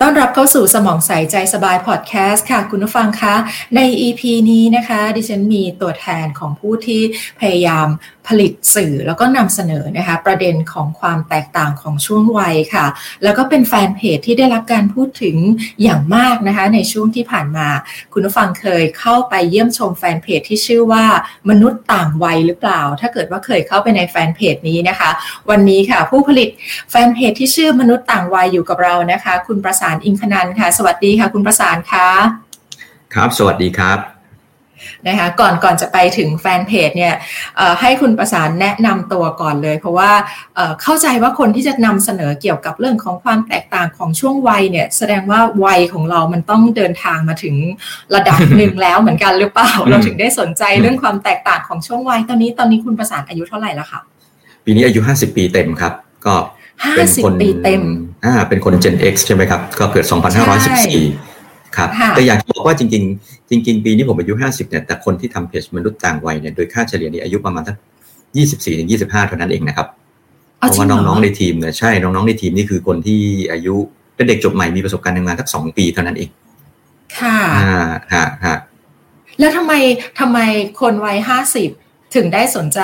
[0.00, 3.34] ต้อนรับเข้าสู่สมองใสใจสบายพอดแคสต์ค่ะ คุณผู้ฟังคะ
[3.76, 7.02] ใน EP นี้นะคะ ดิฉันมีตัวแทนของผู้ที่
[7.40, 7.86] พยายาม
[8.28, 12.86] ผลิตสื่อแล้วก็นำเสนอนะคะ ประเด็นของความแตกต่างของช่วงวัยค่ะ
[13.24, 15.36] แล้วก็เป็นแฟนเพจที่ได้รับการพูดถึง
[15.82, 17.68] อย่างมากนะคะ ในช่วงที่ผ่านมา
[18.12, 21.04] คุณผู้ฟังเคยเข้าไปเยี่ยมชมแฟนเพจที่ชื่อว่า
[21.50, 25.10] มนุษย์ต่างวัยหรือเปล่า ถ้าเกิดว่าเคยเข้าไปในแฟนเพจนี้นะคะ
[25.50, 26.48] วันนี้ค่ะ ผู้ผลิต
[26.90, 32.08] แฟนเพจที่ชื่อมนุษย์ต่างวัยอยู่กับเรานะคะ คุณประสานอิงคนันค่ะ สวัสดีค่ะ คุณประสานค่ะ
[33.14, 33.98] ครับ สวัสดีครับ
[35.08, 37.14] นะคะก่อนก่อนจะไปถึงแฟนเพจเนี่ย
[37.80, 40.10] ให้คุณประสานแนะนำตัวก่อนเลย เพราะว่า
[40.82, 47.54] เข้าใจว่าคนที่จะนำเสนอเกี่ยวกับเรื่องของความแตกต่างของช่วงวัยเนี่ย แสดงว่าวัยของเรามันต้องเดินทางมาถึง
[48.14, 54.00] ระดับหนึ่งแล้วเหมือนกันหรือเปล่า เราถึงได้สนใจเรื่องความแตกต่างของช่วงวัยตอนนี้ตอนนี้คุณประสานอายุเท่าไหร่แล้วคะ
[54.64, 55.92] ปีนี้อายุ 50 ปีเต็มครับ
[56.26, 56.34] ก็
[56.96, 57.82] เป็นคนปีเต็ม
[58.24, 60.04] อ่า เป็นคน Gen X ใช่ไหมครับ ก็เกิด
[60.90, 67.76] 2514 ครับ แต่อยากบอกว่าจริง ๆ จริง ๆ ปีนี้ผมอายุ 50 เนี่ย แต่คนที่ทำเพจมนุษย์ต่างวัยเนี่ย โดยค่าเฉลี่ยนี่อายุประมาณสัก
[68.24, 69.88] 24 ถึง 25 เท่านั้นเองนะครับ
[70.58, 73.20] เพราะว่าน้อง ๆ ในทีมเนี่ย ใช่ น้อง ๆ ในทีมนี่คือคนที่
[73.52, 73.74] อายุ
[74.16, 76.30] เป็นเด็กจบใหม่ มีประสบการณ์ทำงานสักสองปีเท่านั้นเอง
[77.18, 78.56] ค่ะ อ่าฮะฮะ
[79.38, 79.72] แล้วทำไม
[80.20, 80.38] ทำไม
[80.80, 81.70] คนวัยห้าสิบ
[82.16, 82.80] ถึงได้สนใจ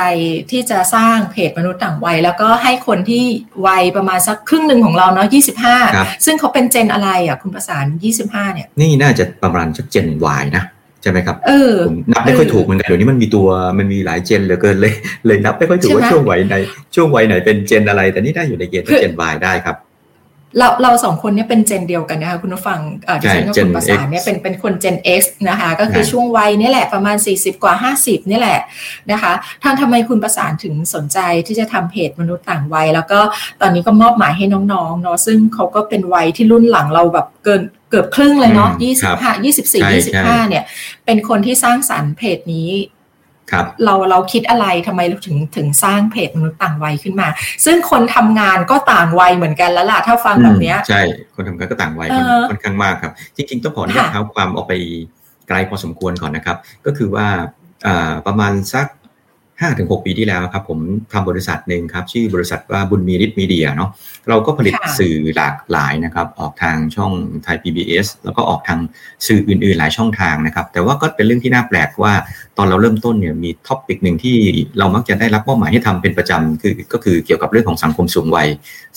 [0.50, 3.25] ที่จะสร้างเพจมนุษย์ต่างวัย แล้วก็ให้คนที่
[3.67, 5.77] วัยประมาณสักครึ่งหนึ่งของเราเนาะยี่สิบห้า
[6.25, 10.64] ซึ่งเขาเป็นเจนอะไรอะคุณประสานยี่สิบห้าเนี่ย นี่น่าจะประมาณสักเจนวายนะ
[11.03, 14.95] ใช่ไหมครับเออผมนับไม่ค่อยถูกเหมือนกันเดี๋ยวนี้มันมีตัวมันมีหลายเจนเหลือเกินเลย
[15.27, 16.55] เลยนับไม่ค่อยถูกว่าช่วงวัยไหน
[16.94, 19.77] ช่วงวัยไหนเป็นเจนอะไร แต่นี่ได้อยู่ในเกณฑ์เจนวายได้ครับ
[20.59, 22.81] เราเราสองคนเนี่ยเป็นเจนเดียวกันนะคะคุณผู้ฟัง
[23.23, 28.61] ดิฉันกับคุณประสานเนี่ยเป็นเป็นคนเจน X นะคะ ก็คือช่วงวัยนี่แหละประมาณ 40 กว่า 50 นี่แหละ
[29.11, 33.21] นะคะทางทำไมคุณประสานถึงสนใจที่จะทำเพจมนุษย์ต่างวัย แล้วก็
[33.60, 38.71] ตอนนี้ก็มอบหมายให้น้องๆเนาะซึ่งเขาก็เป็นวัยที่รุ่นหลังเราแบบเกินเกือบครึ่งเลยเนาะ
[39.09, 39.81] 25 24
[40.44, 40.65] 25เนี่ย
[41.05, 42.71] เป็นคนที่สร้างสรรค์เพจนี้
[43.84, 47.28] เราเราคิดอะไรทำไมเราถึงถึงสร้างเพจมนุษย์ต่างวัยขึ้นมา
[47.65, 51.03] ซึ่งคนทำงานก็ต่างวัยเหมือนกันแล้วล่ะถ้าฟังแบบนี้ใช่
[51.34, 52.09] คนทำงานก็ต่างวัย
[52.50, 54.75] ค่อนข้างมากครับ จริงๆต้องขออนุญาตเท้าความออกไป
[55.49, 56.56] ไกลพอสมควรก่อนนะครับ
[56.87, 57.27] ก็คือว่า
[58.27, 58.87] ประมาณสัก
[59.62, 60.78] ห้าถึงหกปีที่แล้วครับผม
[61.12, 63.91] ทำบริษัทหนึ่งครับ ชื่อบริษัทว่าบุญมีริทมีเดียเนาะ
[64.28, 67.12] เราก็ผลิตสื่อหลากหลายนะครับ ออกทางช่อง
[67.44, 68.78] ไทย PBS แล้วก็ออกทาง
[69.27, 72.12] สื่ออื่นๆ หลายช่องทางนะครับ แต่ว่าก็เป็นเรื่องที่น่าแปลกว่า
[72.50, 74.37] ต อนเราเริ่มต้นเนี่ยมีท็อปิกหนึ่งที่
[74.78, 78.48] เรามักจะได้รับมอบหมายให้ทำเป็นประจำคือก็คือเกี่ยวกับเรื่องของสังคมสูงวัย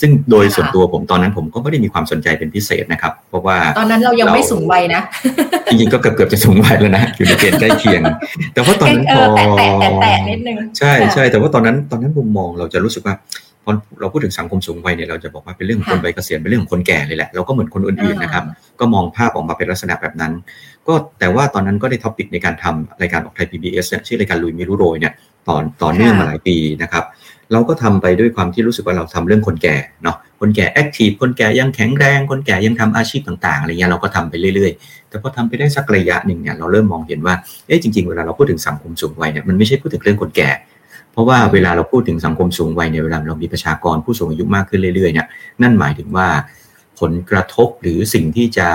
[0.02, 5.02] ซึ่งโดยส่วนตัวผมตอนนั้นผมก็ไม่ได้มีความสนใจเป็นพิเศษนะครับ เพราะว่าตอนนั้นเรายังไม่สูงวัยนะ
[5.70, 8.02] จริงๆก็เกือบเกือบจะสูงวัยแล้วนะอยู่ในเกณฑ์ใกล้เคียง
[8.54, 13.16] แต่ว่าตอนนั้นพอแตะแตะแตะนิดนึงใช่ใช่แต่ว่าตอนนั้นตอนนั้นมุมมองเราจะรู้สึกว่า
[13.64, 18.44] พอเราพูดถึงสังคมสูงวัยเนี่ยเราจะบอกว่าเป็นเรื่องของคนวัยเกษียณเป็นเรื่องของคนแก่เลยแหละเราก็เหมือนคนอื่นๆนะครับ
[18.80, 20.34] ก็มองภาพออกมาเป็นลักษณะแบบนั้น
[20.88, 25.14] ก็แต่ว่าตอนนั้นก็ได้ท็อปิกในการทำรายการออกไทย PBS เนี่ยชื่อรายการลุยมิรุโรยเนี่ย
[25.48, 27.04] ต่อต่อเนื่องมาหลายปีนะครับ
[27.52, 37.36] เราก็ทำไปด้วยความที่รู้สึกว่าเราทำเรื่องคนแก่เนาะคนแก่แอคทีฟคนแก่ยังแข็งแรง คนแก่ยังทำอาชีพต่างๆอะไรเงี้ยเราก็ทำไปเรื่อยๆ แต่พอทำไปได้สักระยะหนึ่งเนี่ยเราเริ่มมองเห็นว่า
[37.68, 40.50] เอ๊ะจริงๆเวลาเราพูดถึงสังคมสูงวัยเนี่ยมันไม่ใช่พูดถึงเรื่องคนแก่
[41.14, 45.28] เพราะว่าเวลาเราพูดถึงสังคมสูงวัยในเวลาเรามีประชากรผู้สูงอายุมากขึ้นเรื่อยๆเนี่ย
[45.62, 46.28] นั่นหมายถึงว่า
[47.00, 48.70] ผลกระทบหรือสิ่งที่จะ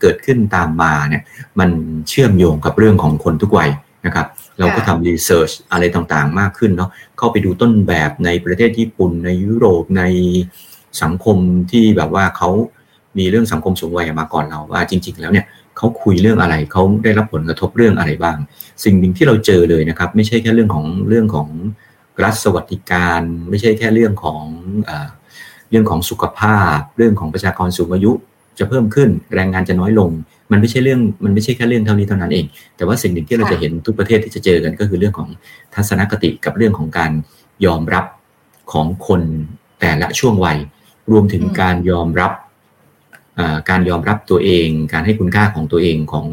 [0.00, 1.22] เกิดขึ้นตามมาเนี่ย
[1.60, 1.70] มัน
[2.08, 3.70] เชื่อมโยงกับเรื่องของคนทุกวัย
[4.06, 4.26] นะครับ
[4.58, 10.02] เราก็ทำรีเสิร์ชอะไรต่างๆ มากขึ้นเนาะเข้าไปดูต้นแบบในประเทศญี่ปุ่นในยุโรปใน
[11.02, 11.36] สังคม
[11.70, 12.50] ที่แบบว่าเขา
[13.18, 15.46] มีเรื่องสังคมสูงวัยมาก่อนเราว่าจริง ๆ แล้วเนี่ย
[15.82, 18.36] เขาคุยเรื่องอะไรเขาได้รับผลกระทบเรื่องอะไรบ้าง
[18.84, 21.48] สิ่งหนึ่งที่เราเจอเลยนะครับ ไม่ใช่แค่เรื่องของเรื่องของ
[22.22, 24.42] รัฐสวัสดิการ ไม่ใช่แค่เรื่องของ
[25.70, 28.12] เรื่องของสุขภาพ เรื่องของประชากรสูงอายุ
[28.58, 30.10] จะเพิ่มขึ้นแรงงานจะน้อยลง
[30.52, 32.46] มันไม่ใช่เรื่องมันไม่ใช่แค่เรื่องเท่านี้เท่านั้นเอง
[32.76, 35.28] แต่ว่าสิ่งหนึ่งที่เราจะเห็นทุกประเทศที่จะเจอกันก็คือเรื่องของ
[35.74, 37.12] ทัศนคติกับเรื่องของการ
[37.66, 38.04] ยอมรับ
[38.72, 39.22] ของคน
[39.80, 40.58] แต่ละช่วงวัย
[41.10, 42.32] รวมถึงการยอมรับ
[43.70, 46.26] การยอมรับตัวเอง การให้คุณค่าของตัวเองของ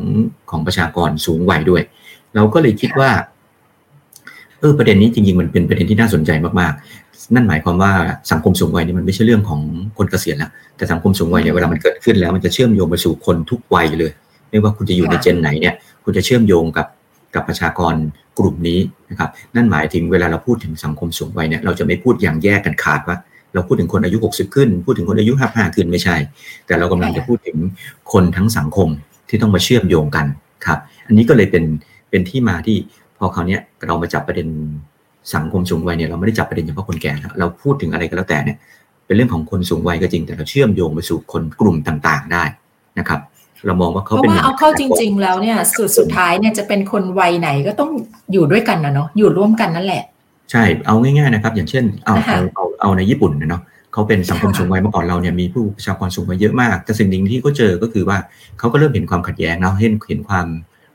[0.52, 1.82] ของประชากรสูงวัยด้วย
[2.36, 3.12] เราก็เลยคิดว่า
[4.60, 7.92] เออประเด็นนี้จริงๆ มันเป็นประเด็นที่น่าสนใจมากๆ นั่นหมายความว่า
[8.32, 9.62] สังคมสูงวัยนี่มันไม่ใช่เรื่องของ
[9.98, 14.12] คนเกษียณแล้วแต่สังคมสูงวัยเนี่ยเวลามันเกิดขึ้นแล้วมันจะเชื่อมโยงไปสู่คนทุกวัยเลย
[14.50, 16.88] ไม่ว่าคุณจะอยู่ในเจนไหนเนี่ยคุณจะเชื่อมโยงกับ
[17.36, 17.94] กับประชากร
[18.40, 18.80] กลุ่มนี้
[19.10, 23.18] นะครับนั่นหมายถึงเวลาเราพูดถึงสังคมสูงวัยเนี่ยเราจะไม่พูดอย่างแยกกันขาดว่า
[23.54, 26.16] เราพูดถึงคนอายุ 60 ขึ้น พูดถึงคนอายุ55ขึ้นไม่ใช่
[26.68, 27.58] แต่เรากำลังจะพูดถึง
[28.14, 28.90] คนทั้งสังคม
[29.30, 30.26] ที่ต้องมาเชื่อมโยงกัน
[30.66, 31.64] ครับ อันนี้ก็เลยเป็น
[32.10, 32.78] เป็นที่มาที่
[33.18, 34.48] พอคราวนี้เรามาจับประเด็น
[35.34, 38.58] สังคมสูงวัยเนี่ยเราไม่ได้จับประเด็นเฉพาะคนแก่เราพูดถึงอะไรก็แล้วแต่เนี่ย
[39.06, 42.44] เป็นเรื่องของคนสูงวัยก็จริง แต่เราเชื่อมโยงไปสู่คนกลุ่มต่างๆได้
[43.00, 43.20] นะครับ
[43.66, 47.92] เรามองว่าเขาเป็นเพราะว่าเอาเข้าจริง ๆ แล้วเนี่ยสุดสุดท้ายเนี่ยจะเป็นคนวัยไหนก็ต้อง
[48.32, 50.04] อยู่ด้วยกันนะเนาะอยู่ร่วมกันนั่นแหละ
[50.52, 53.62] ใช่เอาง่ายๆนะครับ อย่างเช่นเอาเอาเอาเอาในญี่ปุ่นเนาะ
[53.94, 58.18] เขาเป็นสังคมสูงวัยเมื่อก่อนเราเนี่ยมีผู้ประชากรสูงวัยเยอะมาก แต่สิ่งหนึ่งที่เขาเจอก็คือว่า
[58.60, 60.48] เขาก็เริ่มเห็นความขัดแย้งเนาะเห็นเห็นความ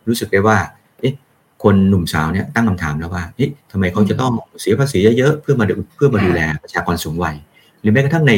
[0.08, 0.58] รู้สึกได้ว่า
[1.00, 1.14] เอ๊ะ
[1.62, 5.66] คนหนุ่มสาวเนี่ยตั้งคำถามแล้วว่าเอ๊ะทำไมเขาจะต้องเสียภาษีเยอะๆเพื่อมา
[5.96, 7.36] เพื่อมาดูแลประชากรสูงวัย
[7.80, 8.34] หรือแม้กระทั่งใน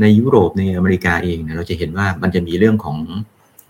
[0.00, 2.96] ในยุโรปในอเมริกาเองเนี่ยเราจะเห็นว่ามันจะมีเรื่องของ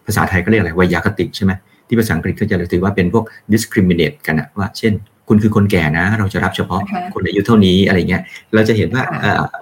[0.06, 1.52] ภาษาไทยก็เรียกอะไรวิยาคติใช่ไหม
[1.88, 4.92] ที่ภาษาอังกฤษเขาจะถือว่าเป็นพวก discriminate กันนะว่า เช่น
[5.28, 6.80] คุณคือคนแก่นะ เราจะรับเฉพาะ
[7.14, 8.22] คนอายุเท่านี้อะไรเงี้ย
[8.54, 9.02] เราจะเห็นว่า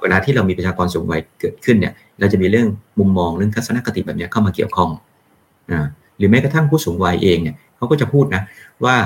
[0.02, 2.68] เวลาที่เรามีประชากรสูงวัยเกิดขึ้นเนี่ย เราจะมีเรื่อง
[2.98, 4.90] มุมมองเรื่องทัศนคติแบบนี้เข้ามาเกี่ยวข้อง
[5.70, 5.86] อ่า
[6.18, 8.42] หรือแม้กระทั่งผู้สูงวัยเองเนี่ยเขาก็จะพูดนะ
[8.84, 8.96] ว่า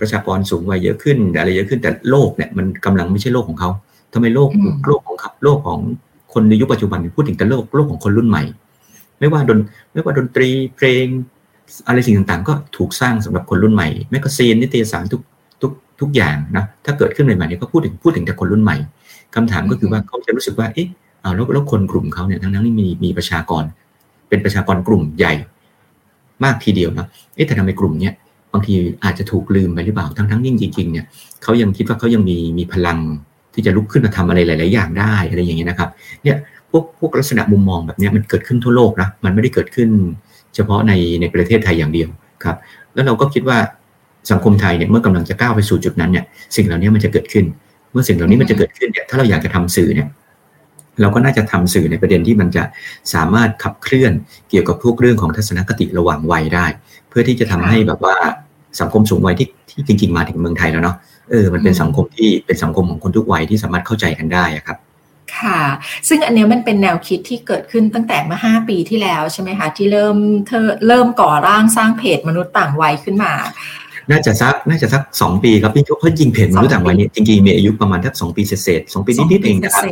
[0.00, 3.70] ประชากรสูงวัยเยอะขึ้นอะไรเยอะขึ้นแต่โลกเนี่ยมันกำลังไม่ใช่โลกของเขา
[4.12, 4.50] ทำไมโลก
[4.86, 5.80] โลกของโลกของ
[6.32, 8.42] คนในยุคปัจจุบันพูดถึงแต่โลกโลกของคนรุ่นใหม่
[9.18, 9.58] ไม่ว่าดน
[9.92, 11.04] ไม่ว่าดนตรีเพลง
[11.86, 15.22] อะไรสิ่งต่างๆ ก็ถูกสร้างสำหรับคนรุ่นใหม่ magazine นิตยสารทุก
[16.00, 18.76] ทุกทุกอย่างนะถ้าเกิดขึ้นใหม่ๆนี่ก็พูดถึงพูดถึงแต่คนรุ่นใหม่
[19.34, 20.88] คำถามก็คือว่าเขาจะรู้สึกว่าเอ๊ะ
[21.22, 23.64] เอาแล้วแล้วคนกลุ่มเขาเนี่ยทั้งนั้นที่มีมีประชากร
[24.28, 25.32] เป็นประชากรกลุ่มใหญ่
[26.44, 28.12] มากทีเดียวนะเอ๊ะแต่ทำไมกลุ่มเนี้ย
[28.52, 28.74] บางที
[29.04, 31.04] อาจจะถูกลืมไปหรือเปล่าทั้งทั้งยิ่งจริงๆเนี่ย
[31.42, 32.98] เขายังคิดว่าเขายังมีมีพลัง
[33.54, 35.90] ที่จะลุกขึ้นมาทำอะไรหลาย ๆ อย่างได้อะไรอย่างเงี้ยนะครับ
[36.22, 36.36] เนี่ย
[36.70, 39.88] พวกพวกลักษณะมุมมองแบบนี้มันเกิดขึ้นทั่วโลกนะมันไม่ได้เกิดขึ้น
[40.54, 42.08] เฉพาะในในประเทศไทยอย่างเดียว
[42.44, 42.56] ครับ
[42.94, 43.58] แล้วเราก็คิดว่า
[44.30, 46.24] สังคมไทยเนี่ยเมื่อกำลังจะก้าวไปสู่จุดนั้นเนี่ย
[46.56, 47.44] สิ่งเหล่านี้มันจะเกิดขึ้น
[47.92, 50.08] เมื่อสิ่งเหล่านี้มันจะเกิดขึ้นเนี่ยถ้าเราอยากจะทำสื่อเนี่ย
[51.00, 52.62] เราก็น่าจะทำสื่อในประเด็นที่มันจะ
[53.14, 54.12] สามารถขับเคลื่อน
[54.50, 56.66] เกี่ยวกับพวกเรื่องของทัศนคติระหว่างวัยได้
[57.08, 58.16] เพื่อที่จะทำให้แบบว่า
[58.80, 60.96] สังคมสูงวัยที่ที่จริง ๆ มาถึงเมืองไทยแล้วเนาะ
[61.30, 64.78] เออมันเป็นสังคมที่เป็นสังคมของคนทุกวัยที่สามารถเข้าใจกันได้ครับ
[65.38, 65.60] ค่ะ
[66.08, 70.16] ซึ่งอันนี้มันเป็นแนวคิดที่เกิดขึ้นตั้งแต่เมื่อห้าปีที่แล้วใช่ไหมคะ ที่เริ่ม
[70.46, 73.32] เธอเริ่มก่อร่างสร้างเพจมนุษย์ต่างวัยขึ้นมา
[74.10, 79.82] น่าจะสักน่าจะสักสองปีครับพี่เพราะจริงเพจมนุษย์ต่างวัยนี่จริงๆมีอายุประมาณทักสองปีเศษสองปีนิดๆเองนะครับ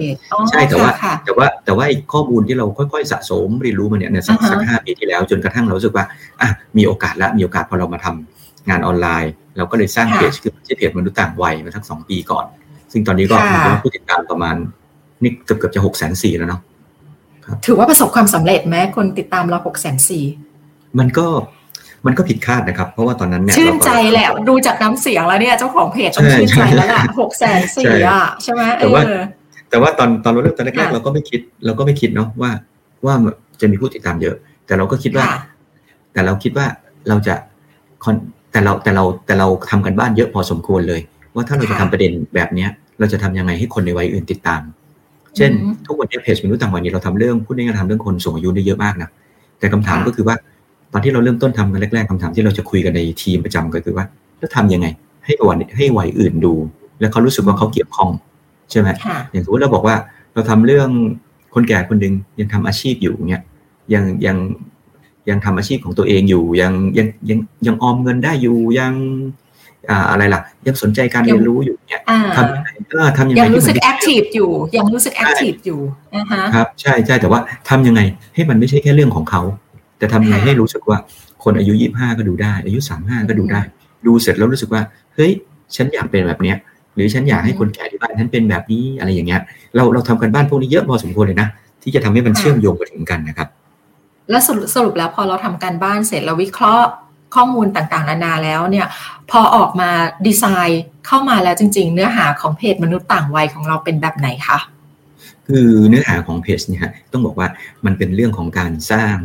[0.51, 0.91] ใช่แต่ว่า
[1.25, 6.05] แต่ว่าแต่ว่าข้อมูลที่เราค่อยๆ สะสมเรียนรู้มาเนี่ยสักสักห้าปีที่แล้วจนกระทั่งเราสึกว่า
[6.41, 12.47] อะมีโอกาสละมีโอกาสพอเรามาทำงานออนไลน์ เราก็เลยสร้างเพจคือชื่อเพจมนุษย์ต่างวัยมาทั้งสองปีก่อน
[12.93, 13.37] ซึ่งตอนนี้ก็
[13.67, 14.57] มีผู้ติดตามประมาณ
[15.23, 16.61] นี่เกือบเกือบจะหกแสนสี่แล้วเนาะ
[17.67, 20.25] ถือว่าประสบความสำเร็จไหมคนติดตามเราหกแสนสี่
[20.99, 21.27] มันก็
[22.07, 29.03] มันก็ผิดคาดนะครับ เพราะว่าตอนนั้นเนี่ยชื่นใจแหละดูจากน้ำเสียงแล้วเนี่ยเจ้าของเพจต้องชื่นใจแล้วล่ะหกแสนสี่อะใช่ไหมแต่ว่า
[29.71, 32.51] แต่ว่าตอนตอนเราเริ่มตอนแรกๆเราก็ไม่คิดเราก็ไม่คิดเนาะว่า
[33.05, 33.15] ว่า
[33.61, 35.27] จะมีผู้ติดตามเยอะ แต่เราก็คิดว่า
[36.13, 36.67] แต่เราคิดว่า
[37.09, 37.35] เราจะ
[38.53, 41.01] แต่เราแต่เราแต่เราทำกันบ้านเยอะพอสมควรเลย
[41.35, 44.63] ว่าถ้าเราจะทำประเด็นแบบเนี้ย เราจะทำยังไงให้คนในวัยอื่นติดตาม
[45.37, 45.51] เช่น
[45.87, 49.09] ทุกวันนี้เพจมนุษย์ต่างวัยนี้เราทำเรื่องพูดง่ายๆทำเรื่องคนสูงอายุได้เยอะมากนะ
[49.59, 50.37] แต่คำถามก็คือว่า
[50.93, 54.05] ตอนที่เราเริ่มต้นทำกันแรกๆคำถามที่เราจะคุยกันในทีมประจำก็คือว่า
[54.39, 54.87] แล้วทำยังไง
[55.25, 56.55] ให้วันให้วัยอื่นดู
[57.01, 58.11] แล้วเขารู้สึกว่าเขาเกี่ยวข้อง
[58.71, 58.89] ใช่ไหม
[59.33, 59.97] อย่างสมมติเราบอกว่า
[60.35, 60.89] เราทำเรื่อง
[61.55, 63.43] คนแก่คนหนึ่งยังทำอาชีพอยู่เนี่ย
[63.95, 64.37] ยังยัง
[65.29, 68.93] ยังทำอาชีพของตัวเองอยู่ยังยังยังยังออมเงินได้อยู่ยัง
[70.11, 72.01] อะไรล่ะ ยังสนใจการเรียนรู้อยู่เนี่ย
[72.37, 75.81] ทำยังไงก็ทำยังไงยังรู้สึก activeอยู่ ยังรู้สึก active อยู่
[76.17, 78.01] นะคะครับ ใช่ใช่แต่ว่าทำยังไง
[78.35, 79.43] ให้มันไม่ใช่แค่เรื่องของเขา
[80.03, 80.99] แต่ทำยังไงให้รู้สึกว่า
[81.45, 83.61] คนอายุยี่ห้าก็ดูได้ อายุสามห้าก็ดูได้
[84.07, 84.83] ดูเสร็จแล้วรู้สึกว่า
[85.15, 85.33] เฮ้ย
[85.77, 86.57] ฉันอยากเป็นแบบเนี้ย
[86.95, 89.41] หรือฉันอยากให้คนแก่ที่บ้านฉันเป็นแบบนี้อะไรอย่างเงี้ย
[89.75, 91.49] เราเราทำกันบ้านพวกนี้เยอะพอสมควรเลยนะ
[91.83, 93.49] ที่จะทำให้มันเชื่อมโยงไปถึงกันนะครับ
[94.31, 96.89] แล้วสรุปสรุปแล้วพอเราทำการบ้านเสร็จเราวิเคราะห์
[97.35, 98.87] ข้อมูลต่างๆ นานาแล้วเนี่ย
[99.31, 99.91] พอออกมา
[100.27, 104.59] ดีไซน์เข้ามาแล้วจริง ๆ เนื้อหาของเพจมนุษย์ต่างวัยของเราเป็นแบบไหนคะ
[105.49, 107.49] คือเนื้อหาของเพจเนี่ยต้องบอกว่า
[107.85, 109.17] มันเป็นเรื่องของการสร้าง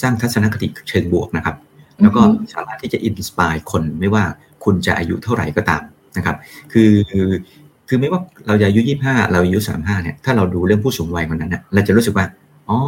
[0.00, 1.56] สร้างทัศนคติเชิงบวกนะครับ
[2.02, 2.22] แล้วก็
[2.54, 4.24] สามารถที่จะอินสปายคนไม่ว่า
[4.64, 5.82] คุณจะอายุเท่าไหร่ก็ตาม
[6.16, 6.36] นะครับ
[6.72, 6.92] คือ
[7.88, 12.26] คือไม่ว่าเราจะอายุยี่ห้าเราอายุสามห้าเนี่ยถ้าเราดูเรื่องผู้สูงวัยคนนั้นนะเราจะรู้สึกว่า
[12.68, 12.78] อ๋อ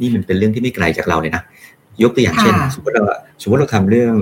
[0.00, 1.42] นี่มันเป็นเรื่องที่ไม่ไกลจากเราเลยนะ
[2.02, 3.02] ยกตัวอย่างเช่น สมมติเรา
[3.42, 4.14] สมมติเราทำเรื่อง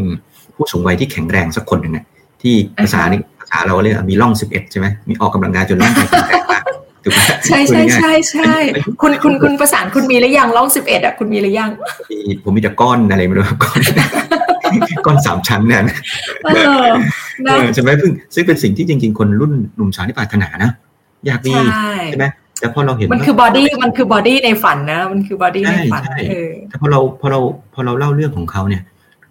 [0.55, 2.05] ผู้สูงวัยที่แข็งแรงสักคนหนึ่งเนี่ย
[2.43, 6.62] ที่ภาษานี่ภาษาเราเรียกมีร่องสิบเอ็ดใช่ไหมมีออกกำลังกายจนร่างกายแข็งแรงมาก
[7.04, 8.54] ถูกไหมใช่ใช่ใช่ใช่
[9.00, 11.70] คุณคุณคุณประสานคุณมีหรือยังร่องสิบเอ็ดอะคุณมีหรือยัง
[12.44, 13.80] ผมมีแต่ก้อนอะไรไม่รู้ก้อน
[15.06, 15.82] ก้อนสามชั้นเนี่ย
[17.75, 20.70] ใช่ไหมซึ่งซึ่งเป็นสิ่งที่จริง ๆ คนรุ่นหนุ่มสาวที่ปรารถนานะ
[21.26, 21.54] อยากมี
[22.06, 22.26] ใช่ไหม
[22.59, 26.18] แต่พอเราเห็นมันคือ bodyมันคือ body ในฝันนะ มันคือ body ในฝันใช่
[26.68, 27.40] แต่พอเราพอเรา
[27.75, 28.82] พอเราเล่าเรื่องของเขาเนี่ย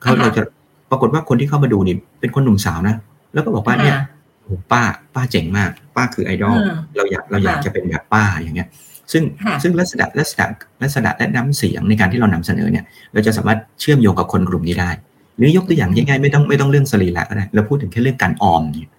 [0.01, 0.43] เขาเราจะ
[0.89, 2.95] ปรากฏว่าคนที่เข้ามาดูนี่เป็นคนหนุ่มสาวนะ
[3.33, 3.97] แล้วก็บอกว่าเนี่ย
[4.41, 4.81] โอ้ป้า
[5.15, 6.57] ป้าเจ๋งมาก ป้าคือไอดอล
[6.95, 8.69] เราอยากเราอยากจะเป็นแบบป้าอย่างเงี้ย
[9.11, 9.23] ซึ่ง
[9.63, 10.45] ซึ่งลักษณะลักษณะ
[10.83, 14.89] ลักษณะและน้ำเสียงในการที่เรานำเสนอเนี่ย เราจะสามารถเชื่อมโยงกับคนกลุ่มนี้ได้
[15.37, 18.91] หรือยกตัวอย่างง่ายๆไม่ต้องไม่ต้องเรื่องสรีระก็ได้เราพูดถึงแค่เรื่องการออมเนี่ย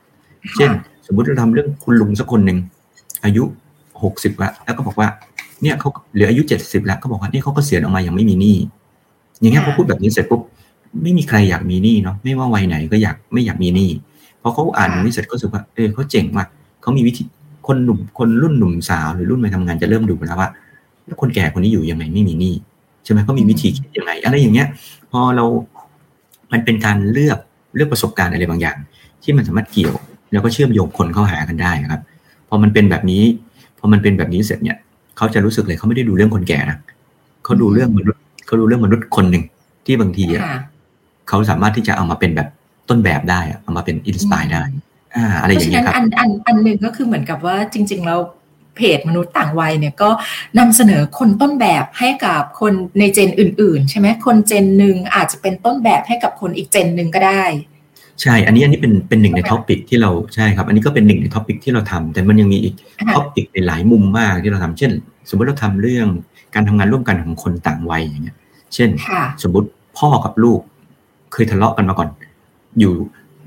[0.57, 0.71] เช่น
[1.07, 2.59] สมมุติเราทำเรื่องคุณลุงสักคนหนึ่ง
[3.25, 3.43] อายุ
[4.03, 5.09] หกสิบละแล้วก็บอกว่า
[5.63, 8.57] เนี่ยเขาเหลืออายุเจ็ดสิบแล้วก็บอกว่านี่เขาก็เสียออกมาอย่างไม่มีหนี้
[9.41, 10.41] อย่างเงี้ยพอพูดแบบนี้เสร็จปุ๊บ
[11.03, 13.91] ไม่มีใครอยากมีหนี้เนาะไม่ว่าวัยไหนก็อยากไม่อยากมีหนี้
[14.43, 16.47] พอเขาอ่านนี้เสร็จก็รู้สึกว่าเออเขาเจ๋งว่ะ
[16.85, 17.23] เขามีวิธี
[17.67, 20.49] คนหนุ่มคนรุ่นหนุ่มสาวหรือรุ่นวัยทำงานจะเริ่มดูแล้วว่า
[21.07, 22.55] แล้วคนแก่คนนี้อยู่ยังไงไม่มีหนี้
[23.05, 24.69] ใช่ไหมเขามีวิธีคิดยังไงอะไรอย่างเงี้ย
[25.12, 25.45] พอเรา
[26.53, 27.38] มันเป็นการเลือก
[27.76, 28.76] เลือกประสบการณ์อะไรบางอย่าง
[29.23, 29.95] ที่มันสามารถเกี่ยว
[30.33, 32.03] แล้วก็เชื่อมโยงคนเข้าหากันได้ครับ
[32.49, 33.23] พอมันเป็นแบบนี้
[33.79, 34.76] พอมันเป็นแบบนี้เสร็จเนี่ย
[35.17, 36.79] เขาจะรู้สึกเลยเขาไม่ได้ดูเรื่องคนแก่นะ
[37.45, 39.45] เขาดูเรื่องมนุษย์เขาดูเรื่องมนุษย์คนหนึ่ง
[39.87, 40.25] ที่บางที
[41.29, 42.49] เขาสามารถที่จะเอามาเป็นแบบ
[42.88, 44.62] ต้นแบบได้เอามาเป็น inspire ได้
[45.16, 48.21] อ่าอะไรอย่างเงี้ยครับอันอันอันหนึ่งก็คือเหมือนกับว่าจริง ๆ แล้ว
[48.76, 50.11] เพจมนุษย์ต่างวัยเนี่ยก็
[50.59, 57.44] นำเสนอคนต้นแบบให้กับคนใน gen อื่น ๆ ใช่ไหมคน gen หนึ่งอาจจะเป็นต้นแบบให้กับคนอีก gen หนึ่งก็ได้
[58.23, 62.75] ใช่ อันนี้อันนี้เป็นเป็นหนึ่งใน topic ที่เราใช่ครับ อันนี้ก็เป็นหนึ่งใน topic ที่เราทำแต่มันยังมีอีก
[63.14, 64.92] topic ในหลายมุมมากที่เราทำเช่น
[65.28, 66.09] สมมติเราทำเรื่อง
[66.54, 68.37] การทำงานร่วมกันของคนต่างวัยอย่างเงี้ย
[68.75, 68.90] เช่น
[69.42, 69.68] สมมติ
[69.99, 70.61] พ่อกับลูก
[71.33, 72.09] เคยทะเลาะกันมาก่อน
[72.80, 72.92] อยู่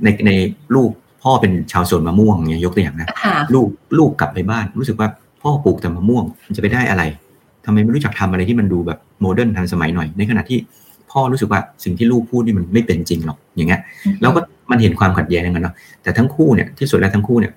[0.03, 0.31] ในใน
[0.75, 0.89] ลูก
[1.23, 3.07] พ่อเป็นชาวสวนมะม่วงเนี่ยยกตัวอย่างนะ
[3.53, 5.07] ลูกลูกกลับไปบ้าน รู้สึกว่า
[5.41, 7.03] พ่อปลูกแต่มะม่วงมันจะไปได้อะไร
[7.65, 10.59] ทำไมไม่รู้จักทำอะไรที่มันดูแบบ modern ทันสมัยหน่อย ในขณะที่
[11.11, 13.81] พ่อรู้สึกว่าสิ่งที่ลูกพูดนี่มันไม่เป็นจริงหรอกอย่างเงี้ย
[14.21, 17.53] แล้วก็มันเห็นความขัดแย้งกันเนาะแต่ทั้งคู่เนี่ยที่สุดแล้วทั้งคู่เนี่ย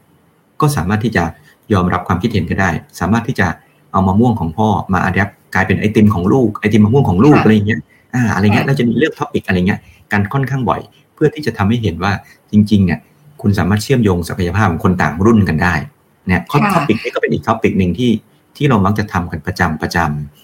[0.60, 1.24] ก็สามารถที่จะ
[1.72, 3.46] ยอมรับความคิดเห็นกันได้ สามารถที่จะ
[3.92, 7.80] เอามะม่วงของพ่อมา adapt กลายเป็นไอติมของลูกไอติมมะม่วงของลูกอะไรเงี้ย
[8.14, 9.80] อ่าอะไรเงี้ยเราจะมีเรื่อง topic อะไรเงี้ย
[10.12, 10.80] การค่อนข้างบ่อย
[11.14, 12.12] เพื่อที่จะทำให้เห็นว่า
[12.52, 12.98] จริงๆเนี่ย
[13.40, 15.75] คุณสามารถเชื่อมโยงศักยภาพของคนต่างรุ่นกันได้
[16.26, 18.11] เนี่ยข้อ topic นี้ก็เป็นอีก topic หนึ่งที่
[18.56, 19.99] ที่เรามักจะทำกันประจำประจ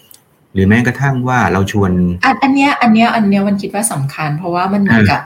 [0.04, 1.92] ำหรือแม้กระทั่งว่าเราชวน
[2.24, 5.20] อันอันเนี้ยอันเนี้ยอันเนี้ยมันคิดว่าสำคัญ เพราะว่ามันเหมือนกับ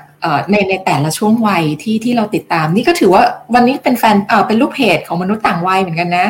[0.51, 3.23] ในในแต่ละช่วงวัยที่ที่เราติดตาม นี่ก็ถือว่า
[3.55, 6.27] วันนี้เป็นแฟนเออเป็นลูกเพจของมนุษย์ต่างวัยเหมือนกันนะ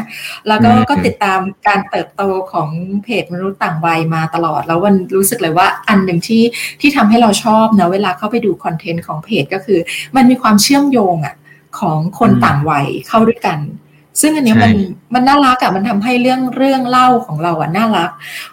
[0.48, 2.68] แล้วก็ก็ติดตามการเติบโตของ
[3.04, 6.42] เพจมนุษย์ต่างวัยมาตลอด แล้ววันรู้สึกเลยว่าอันหนึ่งที่
[6.80, 9.78] ที่ทำให้เราชอบนะเวลาเข้าไปดูคอนเทนต์ของเพจก็คือ
[10.16, 11.34] มันมีความเชื่อมโยงอะ
[11.78, 13.58] ของคนต่างวัยเข้าด้วยกัน
[14.20, 14.72] ซึ่งอันนี้มัน
[15.14, 18.10] มันน่ารักอะมันทำให้เรื่องเรื่องเล่าของเราอะน่ารัก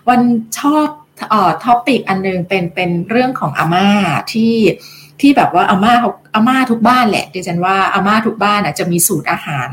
[0.10, 0.22] ฉัน
[0.60, 0.88] ชอบ
[1.30, 3.88] เอ่อ topic อันนึงเป็นเป็นเรื่องของอาม่า
[4.34, 4.54] ที่
[5.22, 9.70] ที่แบบว่าอาม่าเขาอาม่าทุกบ้านแหละดิฉันว่าอาม่าทุกบ้านอะจะมีสูตรอาหาร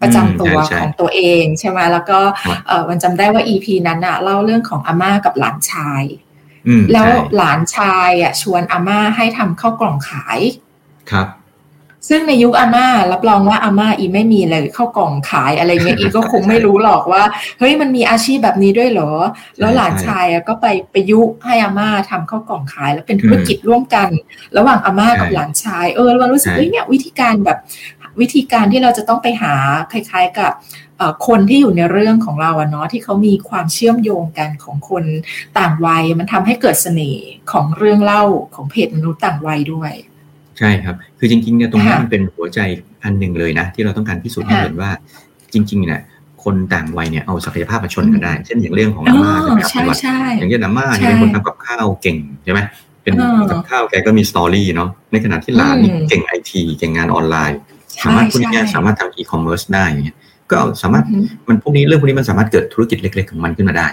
[0.00, 2.20] ประจำตัวของตัวเองใช่ไหมแล้วก็
[2.66, 6.02] เออมันจำได้ว่า EP นั้นอะเล่าเรื่องของอาม่ากับหลานชาย
[6.92, 10.38] แล้วหลานชายอะชวนอาม่าให้ทำข้าวกล่องขาย
[11.10, 11.26] ครับ
[12.08, 17.22] ซึ่งในยุคอาม่ารับรองว่าอาม่าอีไม่มีเลยข้าวกล่องขายอะไรเงี้ยอีก็คงไม่รู้หรอกว่า
[17.58, 19.10] เฮ้ยมันมีอาชีพแบบนี้ด้วยเหรอ
[19.58, 24.08] แล้วหลานชายก็ไปไปยุให้อาม่าทำเข้ากล่องขาย แล้วเป็นธุรกิจร่วมกัน
[24.56, 27.58] ระหว่างอาม่ากับหลานชายเออเรารู้สึกเฮ้ยเนี่ยวิธีการแบบ
[28.20, 29.54] วิธีการที่เราจะต้องไปหา
[29.92, 30.52] คล้ายๆกับ
[31.26, 35.04] คนที่อยู่ในเรื่องของเราอะเนาะที่เขามีความเชื่อมโยงกันของคน
[35.58, 38.22] ต่างวัย มันทำให้เกิดเสน่ห์ของเรื่องเล่า
[38.54, 39.92] ของเพจมนุษย์ต่างวัยด้วย
[40.58, 42.60] ใช่ครับ คือจริงๆเนี่ยตรงนี้มันเป็นหัวใจ
[43.04, 44.90] อันหนึ่งเลยนะ ที่เราต้องการพิสูจน์ให้เห็นว่า
[45.52, 46.00] จริงๆเนี่ย
[46.44, 49.70] คนต่างวัยเนี่ยเอาศักยภาพมาชนกันได้ เช่นอย่างเรื่องของอาม่านะครับ
[50.38, 52.60] อย่างเช่นอาม่าเนี่ยเป็นคนทำกับข้าวเก่งใช่ไหม
[53.02, 53.14] เป็น
[53.50, 57.58] กับข้าวแกก็มีสตอรี่เนาะในขณะที่หลานนี่เก่งไอทีเก่งงานออนไลน์
[58.02, 60.16] สามารถพวกนี้สามารถทำอีคอมเมิร์ซได้เงี้ย
[60.52, 61.04] ก็สามารถ
[61.48, 63.86] มันพวกนี้เรื่องพวกนี้มันสามารถเกิดธุรกิจเล็ก ๆ ของมันขึ้นมาได้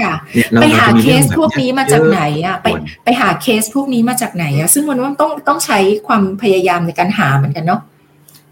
[0.00, 0.12] ค่ะ
[0.60, 2.66] ไปหาเคสพวกนี้มาจากไหนอะไป
[3.04, 7.80] ไปหาเคสพวกนี้มาจากไหนอะซึ่งมันว่าต้องต้องใช้ความพยายามในการหาเหมือนกันเนาะ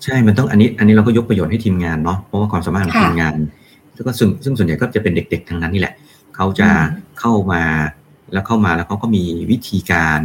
[0.04, 3.35] ใช่ มันต้องอันนี้ อันนี้เราก็ยกประโยชน์ให้ทีมงานเนาะเพราะว่าความสามารถของทีมงาน
[3.94, 5.94] แล้วก็ซึ่งซึ่งส่วนใหญ่ก็จะเป็นเด็ก ๆทางนั้นนี่แหละ
[6.37, 6.68] เขาจะ
[7.21, 7.62] เข้ามา
[8.33, 10.21] แล้วเข้ามาแล้วเขาก็มีวิธีการ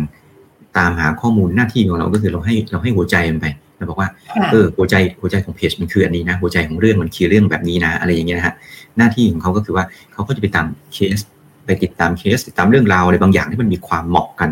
[0.78, 3.48] ตามหาข้อมูลหน้าที่ของเราก็คือเราให้เราให้หัวใจมันไป
[3.80, 4.10] เราบอกว่า
[4.52, 8.56] เออหัวใจหัวใจของเพจมันคืออันนี้นะ หัวใจของเรื่องมันคือเรื่องแบบนี้นะอะไรอย่างเงี้ยนะฮะ
[8.98, 9.84] หน้าที่ของเขาก็คือว่า
[10.14, 11.18] เขาก็จะไปตามเคส
[11.66, 14.50] ไปติดตามเคส ติดตามเรื่องราวอะไรบางอย่างที่มันมีความเหมาะกัน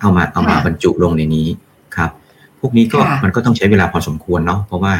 [0.00, 1.46] เอามาเอามาบรรจุลงในนี้
[1.96, 2.10] ครับ
[2.60, 4.92] พวกนี้ก็มันก็ต้องใช้เวลาพอสมควรเนาะเพราะว่า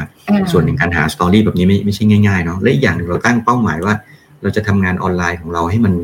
[0.52, 3.94] ส่วนหนึ่งการหาสตอรี่แบบนี้ไม่ไม่ใช่ง่ายๆเนาะและอีกอย่างหนึ่งเราตั้งเป้าหมายว่า
[4.42, 5.94] เราจะทำงานออนไลน์ของเราให้มัน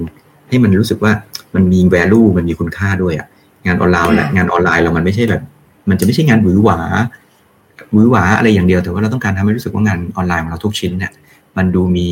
[0.48, 1.12] ให้มันรู้สึกว่า
[1.54, 3.26] มันมี value มันมีคุณค่าด้วยอะ
[3.66, 5.42] งานออนไลน์แหละงานออนไลน์เรามันไม่ใช่แบบ
[5.88, 6.78] มันจะไม่ใช่งานหวือหวา
[7.92, 11.12] หวือหวาอะไรอย่างเดียวแต่ว่าเราต้องการทำให้รู้สึกว่างานออนไลน์ของเราทุกชิ้นเนี่ย
[11.56, 12.08] มันดูมี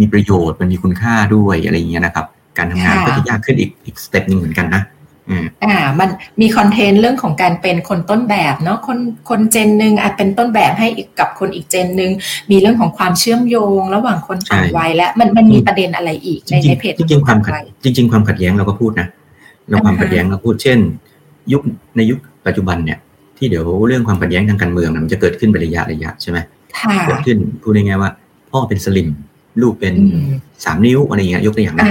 [0.00, 2.26] มีประโยชน์มันมีคุณค่าด้วยอะไรอย่างเงี้ยนะครับ
[2.58, 4.82] การทำงานก็จะยากขึ้นอีกอีก step หนึ่งเหมือนกันนะ
[5.64, 6.08] อ่ามัน
[6.40, 8.98] มี content เรื่องของการเป็นคนต้นแบบเนาะคน
[9.28, 12.10] คน gen หนึ่งอาจเป็นต้นแบบให้อีกกับคนอีก gen หนึ่ง
[12.50, 17.52] มีเรื่องของความเชื่อมโยง ระหว่างคนต่างวัยและมันมันมีประเด็นอะไรอีกในในเพจจริงๆความขัด
[17.84, 19.08] จริง ๆ ความขัดแย้งเราก็พูดนะ
[19.68, 20.78] เราความขัดแย้งเราพูดเช่น
[21.52, 21.62] ยุค
[21.96, 22.98] ในยุคปัจจุบันเนี่ย
[23.38, 26.38] ที่เดี๋ยวเรื่องความขัดแย้งทางการเมืองมันจะเกิดขึ้นเป็นระยะระยะใช่ไหม
[27.06, 28.10] เกิดขึ้นพูดง่ายๆว่า
[28.50, 29.08] พ่อเป็นสลิม
[29.62, 29.94] ลูกเป็น
[30.64, 31.86] สามนิ้วอะไรเงี้ยยกตัวอย่างนะ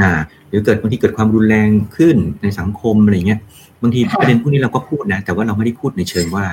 [0.00, 0.10] อ่า
[0.48, 3.40] หรือเกิดบางทีเกิดความรุนแรงขึ้นในสังคมอะไรเงี้ย
[3.82, 6.44] บางทีประเด็นพวกนี้เราก็พูดนะแต่ว่าเราไม่ได้พูดในเชิงว่า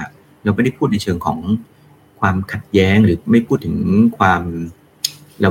[0.44, 1.40] เราไม่ได้พูดในเชิงของ
[2.20, 3.76] ความขัดแย้งหรือไม่พูดถึง
[4.18, 4.42] ความ
[5.42, 5.50] เรา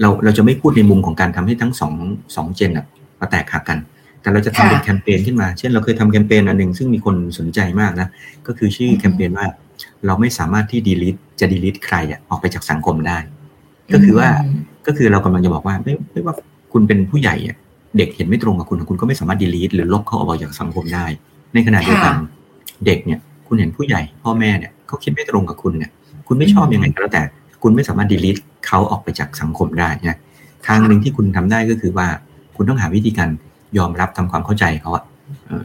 [0.00, 1.94] เราเราจะไม่พูดในมุมของการทำให้ทั้งสอง
[2.36, 2.86] สองเจนอะ
[3.20, 3.78] มาแตกหักกัน
[4.24, 8.08] แต่เราจะทำเป็นแคมเปญขึ้นมา เช่นเราเคยทำแคมเปญอันหนึ่งซึ่งมีคนสนใจมากนะ
[8.46, 9.46] ก็คือชื่อแคมเปญว่า
[10.06, 13.18] เราไม่สามารถที่ดีลิทจะดีลิทใครอะออกไปจากสังคมได้
[13.92, 14.28] ก็คือว่า
[14.86, 16.34] ก็คือเรากำลังจะบอกว่าไม่ไม่ว่า
[16.72, 17.56] คุณเป็นผู้ใหญ่อะ
[17.98, 21.04] เด็กเห็นไม่ตรงกับคุณคุณก็ไม่สามารถดีลีทหรือลบเขาออกจากสังคมได้
[21.54, 22.14] ในขณะเดียวกัน
[22.86, 25.90] เด็กเนี่ย คุณเห็นผู้ใหญ่ พ่อแม่เนี่ยเขาคิดไม่ตรงกับคุณเนี่ย
[26.28, 27.22] คุณไม่ชอบยังไงก็แล้วแต่
[27.62, 30.18] คุณไม่สามารถดีลีทเขาออกไปจากสังคมได้นะ
[30.66, 32.06] ทางหนึ่งที่คุณทำได้ก็คือว่า
[32.56, 33.28] คุณต้องหาวิธีการ
[33.78, 35.04] ยอมรับทำความเข้าใจเขาอะ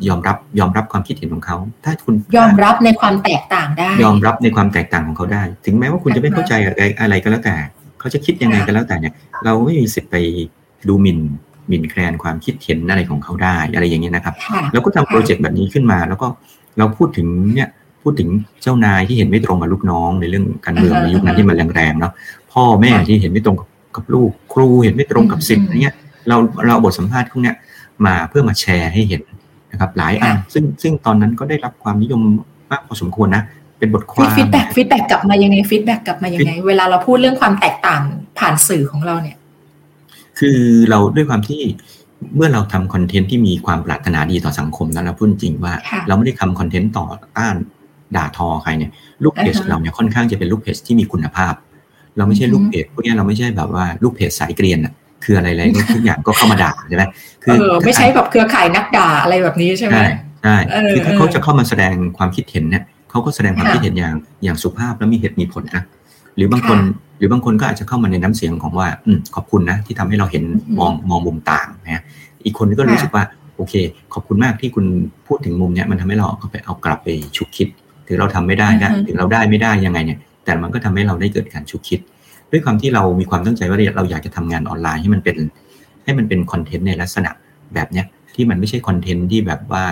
[0.08, 7.56] ยอมรับยอมรับความคิดเห็นของเขา ถ้าคุณยอมรับในความแตกต่างได้ ยอมรับในความแตกต่างของเขาได้ ถึงแม้ว่าคุณจะไม่เข้าใจอะไรอะไรก็แล้วแต่
[8.00, 9.14] เขาจะคิดยังไงก็แล้วแต่เนี่ย
[9.46, 10.16] เราไม่มีสิทธิ์ไป
[10.88, 11.20] ดูหมิ่น
[11.68, 14.36] หมิ่นแคลนความคิดเห็นอะไรของเขาได้อะไรอย่างเงี้ยนะครับ
[14.72, 16.28] แล้วก็ทำโปรเจกต์แบบนี้ขึ้นมา แล้วก็
[16.78, 17.70] เราพูดถึงเนี่ย
[18.04, 18.30] พูดถึง
[18.62, 22.14] เจ้านายที่เห็นไม่ตรงกับลูกน้องในเรื่องการเมืองในยุคนั้นที่มันแรงๆเนาะ
[22.54, 23.58] พ่อแม่ที่เห็นไม่ตรง
[23.96, 25.96] กับลูกครูเห็นไม่ตรงกับสิทธิ์เนี้ย
[26.28, 26.38] เรา
[26.68, 27.56] เอาบทสัมภาษณ์พวกเนี้ย
[28.06, 29.22] มาเพื่อมาแชร์ให้เห็น
[29.72, 32.22] นะครับหลายอันซึ่งซึ่งตอนนั้นก็ได้รับความนิยม
[32.72, 33.44] มากพอสมควรนะ
[33.80, 38.02] เป็นบทความ feedback feedback กลับมายังไง feedback กลับมายังไง เวลาเราพูดเรื่องความแตกต่าง
[38.40, 39.38] ผ่านสื่อของเราเนี่ย
[40.40, 41.62] คือเราด้วยความที่
[42.36, 45.74] เมื่อเราทำ content ที่มีความปรารถนาดีต่อสังคมแล้วเราพูดจริงว่า
[46.08, 47.06] เราไม่ได้ทำ content ต่อ
[47.38, 47.56] ต้าน
[48.16, 48.92] ด่าทอใครเนี่ย
[49.24, 51.54] ลูกเพจเราเนี่ยค่อนข้างจะเป็นลูกเพจที่มีคุณภาพ
[52.18, 55.64] เราไม่ใช่ลูกเพจพวกนี้เราไม่ใช่แบบว่าลูกเพจสายเกรียนอะ คืออะไรอะไร
[55.96, 57.04] ทุกอย่างก็เข้ามาด่าใช่ไหม
[57.44, 59.98] คือไม่ใช่แบบเครือข่ายนักด่าอะไรแบบนี้ใช่ไหม
[60.44, 60.56] ใช่
[60.92, 65.84] คือถ้าเขาจะเข้ามาแสดงความคิดเห็นเนี่ยเขาก็แสดงความคิดเห็นอย่างอย่างสุภาพและมีเหตุมีผลนะ
[66.36, 66.80] หรือบางคน
[67.18, 70.44] หรือบางคนก็อาจจะเข้ามาในน้ำเสียงของว่าอืขอบคุณนะที่ทำให้เราเห็น
[70.80, 72.04] มองมองมุมต่างนะ
[72.46, 73.24] อีกคนก็รู้สึกว่า
[73.56, 73.74] โอเค
[74.14, 74.86] ขอบคุณมากที่คุณ
[75.28, 77.68] พูดถึงมุมเนี้ยมันทำให้เราเอาไปเอากลับไปฉุกคิด
[78.08, 82.00] ถึงเราทำไม่ได้นะถึงเราได้ไม่ได้ยังไงเนี่ย แต่มันก็ทำให้เราได้เกิดการฉุกคิด
[82.52, 85.38] ด้วยความที่เรามีความตั้งใจว่าเราอยากจะทำงานออนไลน์ให้มันเป็น
[86.04, 87.32] ให้มันเป็น content ในลักษณะ
[87.74, 89.84] แบบเนี้ยที่มันไม่ใช่ content ที่แบบว่า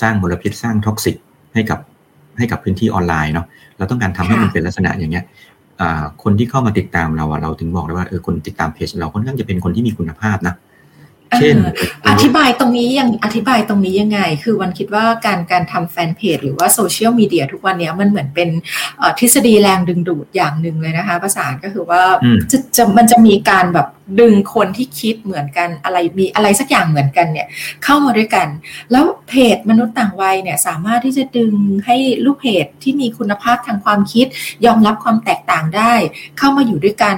[0.00, 1.16] สร้างมลพิษสร้าง toxic
[1.54, 1.80] ให้กับ
[2.38, 3.46] ให้กับพื้นที่ออนไลน์เนาะ
[3.78, 5.24] เราต้องการทำให้มันเป็นลักษณะอย่างเงี้ย
[6.22, 10.54] คนที่เข้ามาติดตามเราอะเราถึงบอกได้ว่าเออคนติดตามเพจเราค่อนข้างจะเป็นคนที่มีคุณภาพนะ
[11.38, 11.56] เช่น
[12.08, 18.48] อธิบายตรงนี้ยังอธิบายตรงนี้ยังไง คือวันคิดว่าการการทำแฟนเพจหรือว่าโซเชียลมีเดียทุกวันนี้มันเหมือนเป็น
[19.18, 22.02] ทฤษฎีแรงดึงดูดอย่างหนึ่งเลยนะคะภาษาก็คือว่า
[22.50, 23.88] จะจะมันจะมีการแบบ
[24.20, 27.46] ดึงคนที่คิดเหมือนกันอะไรมีอะไรสักอย่างเหมือนกันเนี่ย
[27.84, 28.48] เข้ามาด้วยกัน
[28.92, 31.54] แล้วเพจมนุษย์ต่างวัยเนี่ยสามารถที่จะดึง
[31.86, 34.26] ให้ลูกเพจที่มีคุณภาพทางความคิด
[34.66, 35.92] ยอมรับความแตกต่างได้
[36.38, 37.16] เข้ามาอยู่ด้วยกัน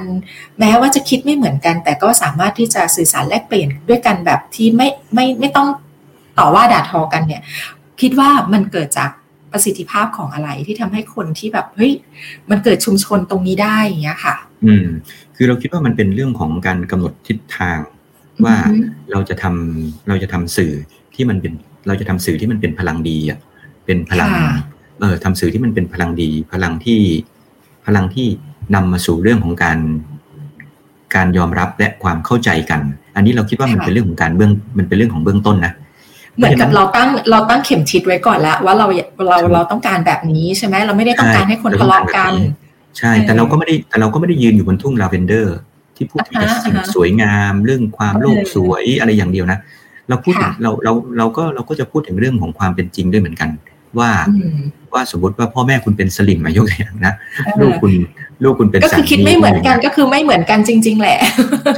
[0.58, 5.68] แม้ว่าจะคิดไม่เหมือนกัน แต่ก็สามารถที่จะสื่อสารแลกเปลี่ยนด้วยกันแบบที่ไม่ไม่ไม่ต้อง
[6.38, 7.42] ต่อว่าด่าทอกันเนี่ย
[8.00, 9.10] คิดว่ามันเกิดจาก
[9.52, 11.92] ประสิทธิภาพของอะไรที่ทำให้คนที่แบบเฮ้ย
[12.50, 14.86] มันเกิดชุมชนตรงนี้ได้อย่างเงี้ยค่ะ อืม
[15.36, 17.78] คือเราคิดว่ามันเป็นเรื่องของการกำหนดทิศทาง
[18.44, 18.56] ว่า
[19.10, 20.72] เราจะทำเราจะทำสื่อ
[21.14, 21.52] ที่มันเป็น
[21.86, 23.38] เราจะทำสื่อที่มันเป็นพลังดีอะ
[23.86, 24.30] เป็นพลัง
[25.00, 27.00] เออทำสื่อที่มันเป็นพลังดี พลังที่
[27.86, 28.26] พลังที่
[28.74, 29.78] นำมาสู่เรื่องของการ
[31.14, 32.80] การยอมรับและความเข้าใจกัน
[33.16, 35.72] อันนี้เราคิดว่ามันเป็นเรื่องของการเบื้องมันเป็นเรื่องของเบื้องต้นนะ
[36.36, 38.86] เหมือนกับเราตั้งเราตั้งเข็มทิศไว้ก่อนแล้วว่าเรา
[39.28, 42.32] เราเราต้องการแบบนี้ใช่ไหมเราไม่ได้ต้องการให้คนทะเลาะกัน
[42.98, 45.56] ใช่แต่เราก็ไม่ได้แต่เราก็ไม่ได้ยืนอยู่บนทุ่งลาเวนเดอร์
[45.96, 49.58] ที่พูดถึงสิ่งสวยงาม เรื่องความโลกสวยอะไรอย่างเดียวนะ
[50.08, 53.50] เราพูดเราเราเราก็เราก็จะพูดถึงเรื่องของความเป็นจริงด้วยเหมือนกัน
[53.98, 54.10] ว่า
[54.92, 57.12] ว่าสมมติว่าพ่อแม่คุณเป็นสลิมมายกตัวอย่างนะ
[57.60, 57.92] ลูกคุณ
[58.42, 61.18] ลูกคุณเป็นก็คือคิดไม่เหมือนกันก็คือไม่เหมือนกันจริง ๆ แหละ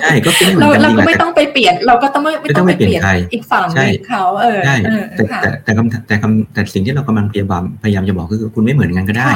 [0.00, 3.00] ใช่ก็คือเราเราก็ไม่ต้องไปเปลี่ยน เราก็ต้องไม่ไม่ต้องไปเปลี่ยน
[3.32, 3.64] อีกฝั่ง
[4.08, 4.76] เขาเออใช่
[5.16, 9.30] แต่แต่แต่คำแต่คำแต่สิ่งที่เรากำลังพยายามพยายามจะบอกก็คือคุณไม่เหมือนกันก็ได้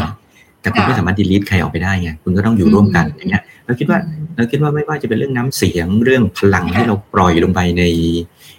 [0.61, 3.99] แต่คุณไม่สามารถดีลิทใครออกไปได้ไงคุณก็ต้องอยู่ร่วมกันอย่างเงี้ยเราคิดว่า
[4.37, 7.85] เราคิดว่าไม่ว่าจะเป็นเรื่องน้ำเสียงเรื่องพลังที่เราปล่อยลงไปใน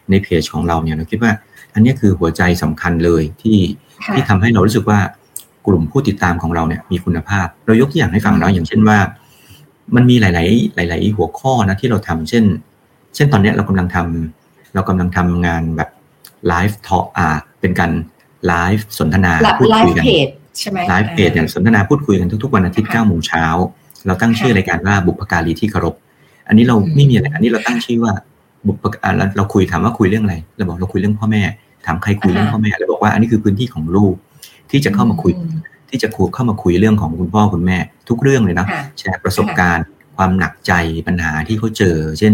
[0.09, 1.31] ในเพจของเราเนี่ยเราคิดว่า
[1.73, 3.57] อันนี้คือหัวใจสำคัญเลยที่
[4.13, 4.99] ที่ทำให้เรารู้สึกว่า
[5.67, 8.97] กลุ่มผู้ติดตามของเราเนี่ยมีคุณภาพ เรายกตัวอย่างให้ฟังเนาะอย่างเช่นว่า
[9.95, 10.23] มันมีห
[10.77, 12.43] ลาย ๆ หลาย ๆ หัวข้อนะที่เราทำเช่น
[13.15, 15.89] เช่นตอนนี้เรากำลังทำเรากำลังทำงานแบบ
[16.47, 17.27] live talk อ่า
[17.61, 17.91] เป็นการ
[18.47, 20.05] ไลฟ์สนทนาพูดคุยกัน
[20.59, 23.45] ใช่ไหมไลฟ์เพจเนี่ยสนทนาพูดคุยกันทุกๆวันอาทิตย์9โมงเช้า
[24.05, 25.95] เราตั้งชื่อรายการว่าบุพการีที่เคารพ
[26.47, 28.13] อันนี้เราไม่มีอะไร อันนี้เราตั้งชื่อว่า
[28.67, 31.41] บุพการีเราคุยถามว่าคุยเรื่องอะไร เราบอกเราคุยเรื่องพ่อแม่
[31.85, 34.15] ถามใครคุยเรื่องพ่อแม่เราบอกว่าอันนี้คือพื้นที่ของลูก
[34.71, 35.31] ที่จะเข้ามาคุย
[35.89, 37.77] ที่จะคุยเข้ามาคุยเรื่องของคุณพ่อคุณแม่
[38.09, 38.65] ทุกเรื่องเลยนะ
[38.99, 39.85] แชร์ประสบการณ์
[40.17, 40.73] ความหนักใจ
[41.07, 42.33] ปัญหาที่เขาเจอ เช่น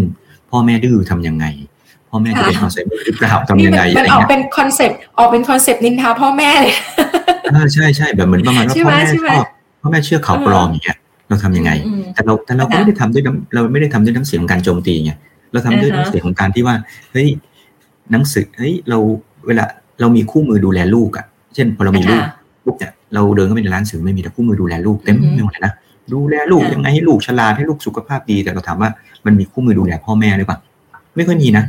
[0.50, 1.46] พ่อแม่ดื้อทำยังไง
[2.10, 6.74] พ่อแม่จะเป็น concept หรือเปล่าทำยังไงมันออกเป็น concept ออกเป็น concept นินทาพ่อแม่เลย
[7.74, 9.46] ใช่ใช่แบบเหมือนประมาณว่าพ่อแม่ชอบ
[9.82, 10.98] พ่อแม่เชื่อข่าวปลอมอย่างเงี้ย
[11.30, 11.72] เราทํำยังไง
[12.14, 15.12] แต่เราแต่เราก็ไม่ได้ทำด้วยเราไม่ได้ทำด้วยน้ำเสียงของการโจมตีไง
[15.52, 16.76] เราทำด้วยน้ำเสียงของการที่ว่า
[17.12, 17.28] เฮ้ย
[18.12, 18.98] หนังสือเฮ้ยเรา
[19.48, 19.64] เวลา
[20.00, 22.24] เรามีคู่มือดูแลลูกอะ เช่นพอเรามีลูก
[22.66, 25.74] ลูกเนี่ยเราเดินเข้าไปในร้านสื่อไม่มีแต่คู่มือดูแลลูกเต็มไปหมดเลยนะ
[26.14, 28.90] ดูแลลูกยังไงให้ลูกฉลาดให้ลูกสุขภาพดี แต่เราถามว่า
[29.26, 30.58] มันมีคู่มือดูแลพ่อแม่หรือเปล่า
[31.16, 31.64] ไม่ค่อยมีนะ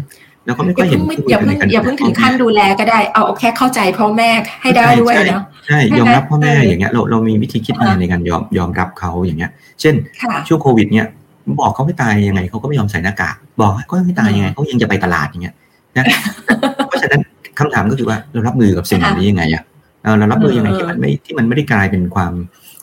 [0.46, 4.30] แล้วก็ไม่ค่อยเห็นอย่าเพิ่งอย่าเพิ่งถึงขั้นดูแลก็ได้เอาแค่เข้าใจพ่อแม่
[4.62, 9.94] ให้ได้ด้วยเนาะใช่ยอมรับพ่อแม่อย่างเงี้ยเราเรามีวิธีคิดในการยอมยอมรับเขาอย่างเงี้ย เช่น
[10.48, 11.06] ช่วงโควิดเนี่ย
[11.60, 15.54] บอกเขาไม่ตายยังไงเขาก็ไม่ยอมใส่หน้ากากบอกก็ไม่ตายยังไงเขายังจะไปตลาดอย่างเงี้ย
[15.96, 16.04] นะ
[16.88, 17.20] เพราะฉะนั้น
[17.58, 19.62] คำถามก็คือว่าเรารับมือกับสิ่งนี้ยังไงอะ
[20.18, 22.32] เรารับมือยังไงที่มันไม่ที่มันไม่ได้กลายเป็นความ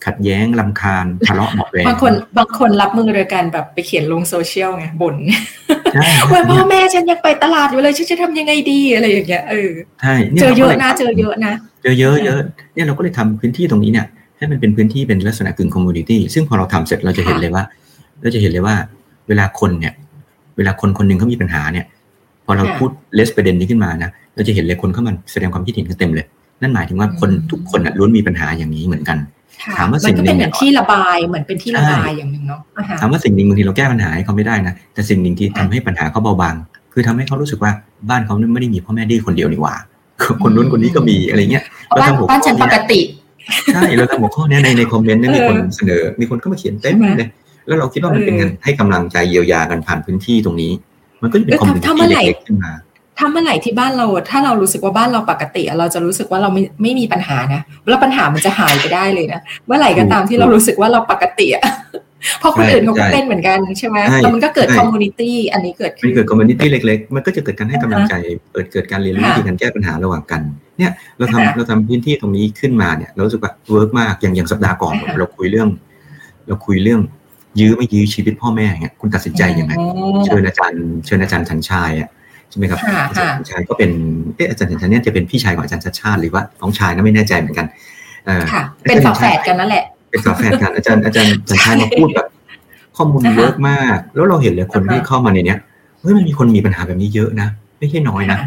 [0.05, 5.15] ขัดแย้งลำคาญทะเลาะเบาแวงบางคนบางคนรับมือโดยการแบบไปเขียนลงโซเชียลไงบ่น
[6.31, 12.39] ว่าพ่อแม่ฉันยังไปตลาดอยู่เลยฉันจะทำยังไงดีอะไรอย่างเงี้ยเออใช่เจอเยอะนะเจอเยอะนะเจอเยอะเยอะ
[12.73, 14.05] เนี่ยเราก็เลยทำพื้นที่ตรงนี้เนี่ย
[14.37, 17.63] ให้มันเป็นพื้นที่เป็นลักษณะกึ่งคอมมูนิตี้ซึ่งพอเราทำเสร็จเราจะเห็นเลยว่า
[18.21, 18.75] เราจะเห็นเลยว่า
[19.27, 19.93] เวลาคนเนี่ย
[20.57, 21.85] เวลาคนคนหนึ่งเขามีปัญหาเนี่ย
[22.45, 26.25] พอเราพูดเลสประเด็นนี้ขึ้นมานะเราจะเห็นเลยคนเข้ามาแสดงความคิดเห็นกันเต็มเลย
[26.61, 29.17] นั่นหมายถึงว่าคนทุกคนล้วนมีปัญหาอย่างนี้เหมือนกัน
[29.77, 32.59] ถามว่าสิ่งหนึ่งเป็นที่ระบายเหมือนเป็นที่ระบายอย่างหนึ่งเนาะ
[32.99, 36.55] ถามว่าสิ่งหนึ่งบางทีเราแก้ปัญหาให้เขาไม่ได้นะแต่สิ่งหนึ่งที่ทำให้ปัญหาเขาเบาบาง
[36.93, 37.71] คือทำให้เขารู้สึกว่า
[38.09, 39.75] บ้านเขาไม่ได้มีพ่อแม่ดื้อคนเดียวนี่หว่า
[40.43, 41.63] คนนู้นคนนี้ก็มีอะไรเงี้ย
[42.01, 42.99] บ้านบ้านฉันปกติ
[43.73, 47.29] ใช่เราทำหัวข้อนี้ในใน comment นี่มีคนเสนอ มีคนก็มาเขียนเต็มเลย
[47.67, 50.71] แล้วเราคิดว่ามันเป็นการให้กำลังใจเยียวยากันผ่านพื้นที่ตรงนี้
[51.21, 52.71] มันก็จะเป็น community เล็กๆขึ้นมา
[53.17, 61.63] ถ้าเมื่อไหร่ที่บ้านเรา ถ้าเรารู้สึกว่าบ้านเราปกติ เราจะรู้สึกว่าเราไม่ไม่มีปัญหานะแล้วปัญหามันจะหายไปได้เลยนะเมื่อไหร่ก็ตามที่เรารู้สึกว่าเราปกติอะ
[62.39, 68.13] เพราะคนอื่นเขาก็เป็นเหมือนกันใช่ไหมแล้วมันก็เกิด community อันนี้เกิดขึ้นมันเกิด community เล็กๆ มันก็จะเกิดการให้กำลังใจ
[68.53, 70.41] เกิดเกิดการเรียนรู้วิธีการแก้ปัญหาระหว่างกัน
[70.77, 75.69] เนี่ยเราทำเราทำพื้นที่ตรงนี้ขึ้นมาเนี่ยเรารู้สึกว่า work มากอย่างอย่างสัปดาห์ก่อนเราคุยเรื่อง
[76.47, 77.01] เราคุยเรื่อง
[77.59, 79.73] ยื้อไม่ยื้อชีวิตพ่อแม่เงี้ยคุณตัดสินใจยังไง
[80.25, 82.09] เชิญอาจารย์เชิญอาจารย์ฉันชายอะ
[82.49, 83.91] ใช่ไหมครับอาจารย์ฉันชายก็เป็น
[84.35, 87.67] เอออาจารย์ฉันชายเนี่ยจะเป็นพี่ชายของอาจารย์ชัชชาติหรือว่าน้องชายนะไม่แน่ใจเหมือนกัน
[88.25, 88.43] เออ
[88.83, 92.27] เป็นฝาแฝดกันนั่นแหละ เป็นฝาแฝดกันอาจารย์อาจารย์ชันชายมาพูดแบบ
[92.97, 95.59] ข้อมูลเยอะมาก แล้วเราเห็นเลยคนที่เข้ามาในเนี้ย
[96.01, 97.47] เฮ้ยมันมีคนมีปัญหาแบบนี้เยอะนะ
[97.79, 98.39] ไม่ใช่น้อยนะ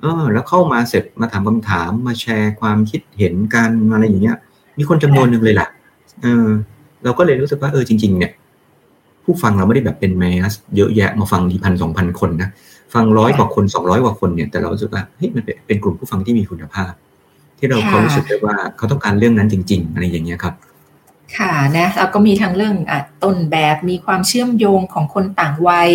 [0.00, 4.36] เออ แล้วเข้ามาเสร็จมาถามคำถามมาแชร์ความคิดเห็นกันอะไรอย่างเงี้ย
[4.78, 5.68] มีคนจำนวนหนึ่งเลยแหละ
[6.22, 6.46] เออ
[7.04, 8.32] เราก็เลยรู้สึกว่าเออจริง ๆ เนี่ย
[9.24, 12.48] ผู้ฟังเราไม่ได้แบบเป็นแมสเยอะแยะมาฟังทีพันสองพันคนนะ
[12.94, 16.92] ฟังร้อยกว่าคนสองร้อยกว่าคนเนี่ยแต่เราสึกว่าเฮ้ยมันเป็นกลุ่มผู้ฟังที่มีคุณภาพ
[17.58, 20.54] ที่เราเขารู้สึกได้ว่าเขาต้องการเรื่องนั้นจริง ๆ อะไรอย่างเงี้ยครับ
[21.38, 22.92] ค่ะนะแล้วก็มีทั้งเรื่อง
[23.24, 25.90] ต้นแบบมีความเชื่อมโยงของคนต่างวัย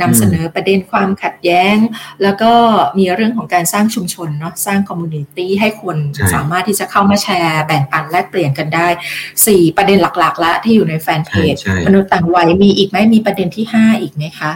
[0.00, 1.76] นำเสนอประเด็นความขัดแย้ง
[2.22, 2.52] แล้วก็
[2.98, 5.96] มีเรื่องของการสร้างชุมชนเนาะสร้าง community ให้คน
[6.34, 8.88] สามารถที่จะเข้ามาแชร์ แบ่งปันแลกเปลี่ยนกันได้
[9.32, 11.56] 4 ประเด็นหลักๆ ละที่อยู่ในแฟนเพจ
[11.86, 14.52] มนุษย์ต่างวัยมีอีกไหมมีประเด็นที่ 5 อีกไหมคะ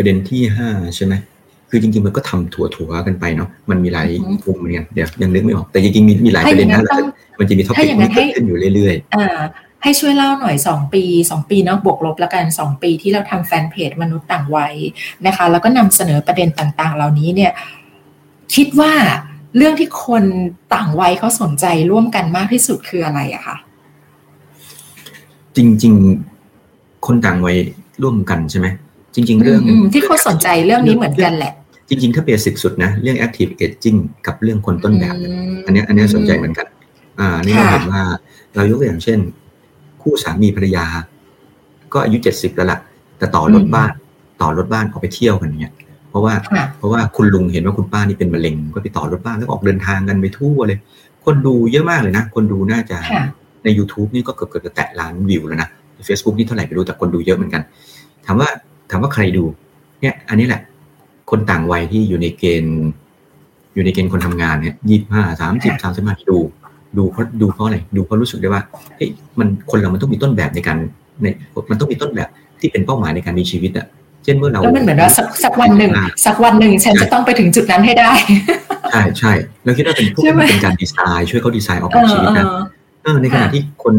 [0.00, 1.14] ประเด็นที่5ใช่ไหม
[1.70, 4.08] คือจริงๆมันก็ทำถั่วๆกันไปเนาะมันมีหลาย
[4.44, 6.82] กลุ่มเหมือนกันเดี๋ยวยังนึกไม่ออกแต่จริงๆมีมีหลายประเด็นนะ
[7.38, 14.74] มันจะมีท็อปิกที่เกิดขึ้นอยู่เรื่อยๆให้ช่วยเล่าหน่อย 2 ปี 2 ปีเนาะบวกลบแล้วกัน 2 ปีที่เราทำแฟนเพจมนุษย์ต่างวัย
[15.26, 17.52] นะคะ แล้วก็นำเสนอประเด็นต่างๆ เหล่านี้เนี่ย
[18.54, 18.92] คิดว่า
[19.56, 20.24] เรื่องที่คน
[20.74, 23.56] ต่างวัยเขาสนใจร่วมกันมากที่สุดคืออะไรอะคะ
[25.56, 25.94] จริง
[26.48, 27.56] ๆ คนต่างวัย
[28.02, 28.66] ร่วมกันใช่ไหม
[29.14, 29.60] จริง ๆ เรื่อง
[29.92, 31.52] ที่เขาสนใจเรื่องนี้เหมือนกันแหละ
[31.88, 35.14] จริง ๆ ถ้าเบสิกสุดนะ เรื่อง active aging กับเรื่องคนต้นแบบ
[35.66, 36.66] อันนี้อันนี้สนใจเหมือนกัน
[37.20, 38.02] อ่า นี่เราเห็นว่า
[38.54, 39.18] เรายกตัวอย่างเช่น
[40.02, 40.86] คู่สามีภรรยา
[41.92, 42.78] ก็อายุเจ็ดสิบแล้วล่ะ
[43.18, 43.90] แต่ต่อรถบ้าน
[44.42, 45.72] ต่อรถบ้านออกไปเที่ยวกันเนี่ย
[46.10, 46.34] เพราะว่า
[46.78, 50.78] เพราะว่าคุณลุงเห็นว่าคุณป้านี่เป็นมะเร็ง ก็ไปต่อรถบ้านแล้วออกเดินทางกันไปทั่วเลย
[51.24, 52.96] คนดูเยอะมากเลยนะ คนดูน่าจะ
[53.64, 55.68] ใน YouTube นี่ก็เกือบเกือบจะแตะล้านวิวแล้วนะ
[56.08, 57.62] Facebook นี่เท่าไหร่ไปดูแต่คนดูเยอะเหมือนกัน
[58.26, 58.48] ถามว่า
[58.90, 59.44] ถามว่าใครดู
[60.00, 60.62] เนี่ยอันนี้แหละ
[61.30, 62.78] คนต่างวัยที่อยู่ในเกณฑ์
[63.74, 66.38] อยู่ในเกณฑ์คนทำงานเนี่ยยี่ห้าสามสิบสามสิบห้าดู
[66.98, 68.62] ดูเพราะดูเพราะอะไรดูเพราะรู้สึกได้ว่า
[68.96, 70.76] เฮ้ยมันคนเรามันต้องมีต้นแบบในการ
[71.22, 71.26] ใน
[71.70, 72.28] มันต้องมีต้นแบบ
[72.60, 73.86] ที่เป็นเป้าหมายในการมีชีวิตอะ
[74.24, 75.90] เช่นเมื่อเราแล้วมันเหมือนว่าสักสักวันหนึ่ง
[76.26, 78.10] สักวันหนึ่งฉันจะต้องไปถึงจุดนั้นให้ได้
[78.90, 79.32] ใช่ใช่
[79.64, 82.46] เราคิดว่าเป็นพวกเป็นการดีไซน์ช่วยเขาดีไซน์ออกแบบชีวิตนะ
[83.22, 83.96] ในขณะที่คน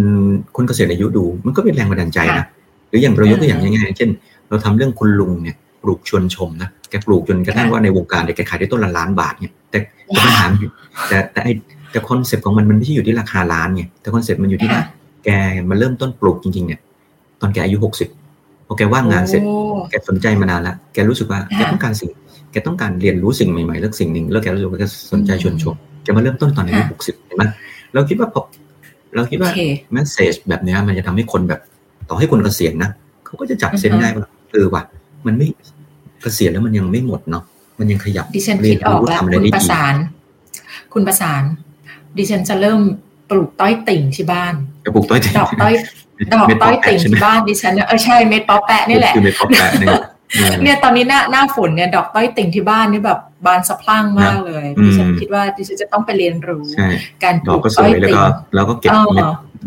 [0.55, 2.45] คนเกษียณอายุดู มันก็เป็นแรงบันดาลใจนะ
[2.89, 4.09] หรืออย่างเรายกตัวอย่างง่ายๆเช่น
[4.51, 9.77] เราทำเรื่องคุณลุงเนี่ยปลูกชวนชมนะแกปลูกจนกระทั่งว่าในวงการเนี่ยแกขายได้ต้นละล้านบาทเนี่ยแต่
[10.23, 10.45] ปัญหา
[11.07, 11.49] แต่แต่ไอ
[11.91, 14.81] แต่ concept ของมันมันไม่ใช่อยู่ที่ราคาล้านไงแต่ concept มันอยู่ที่ว่า
[15.25, 15.29] แก
[15.69, 16.79] มาเริ่มต้นปลูกจริงๆเนี่ย
[17.41, 18.09] ตอนแกอายุหกสิบ
[18.67, 19.43] พอแกว่างงานเสร็จ
[19.89, 22.11] แกสนใจมานานแล้วแกรู้สึกว่าแกต้องการสิ่ง
[22.51, 27.43] แกต้องการเรียนรู้สิ่งใหม่ๆเรื่องสิ่งหนึ่งแล้วแกรู้สึกว่าแกสนใจชวนชมแกมาเริ่มต้นตอนอายุหกสิบเห็นไหม
[27.93, 28.41] เราคิดว่าพอ
[29.15, 29.51] เราคิดว่า
[29.93, 31.59] message แบบนี้มันจะทำให้คนแบบ
[32.09, 32.89] ต่อให้คนเกษียณนะ
[33.25, 34.83] เขาก็จะจับเส้นได้ว่า เออว่ะ
[35.25, 35.47] มันไม่
[36.21, 37.43] เกษียณแล้วมันยังไม่หมดเนาะ
[37.79, 39.95] มันยังขยับดิฉันคิดออกแล้วคุณประสาน
[40.93, 41.43] คุณประสาน
[42.17, 42.81] ดิฉันจะเริ่ม
[43.29, 44.53] ปลูกต้อยติ่งที่บ้าน
[44.85, 45.73] จะปลูกต้อยติ่งดอกต้อย
[46.33, 50.01] ดอกต้อยติ่งที่บ้านดิฉันเออใช่เม็ดป๊อปแปะนี่แหละคือเม็ดป๊อปแปะเนี่ย
[50.63, 56.65] เนี่ยตอนนี้หน้าหน้าฝนเนี่ยดอกต้อยติ่งที่บ้านนี่แบบบานสะพรั่งมากเลยดิฉันคิดว่าดิฉันจะต้องไปเรียนรู้
[57.23, 58.21] การปลูกต้อยติ่ง
[58.55, 58.91] แล้วก็เก็บ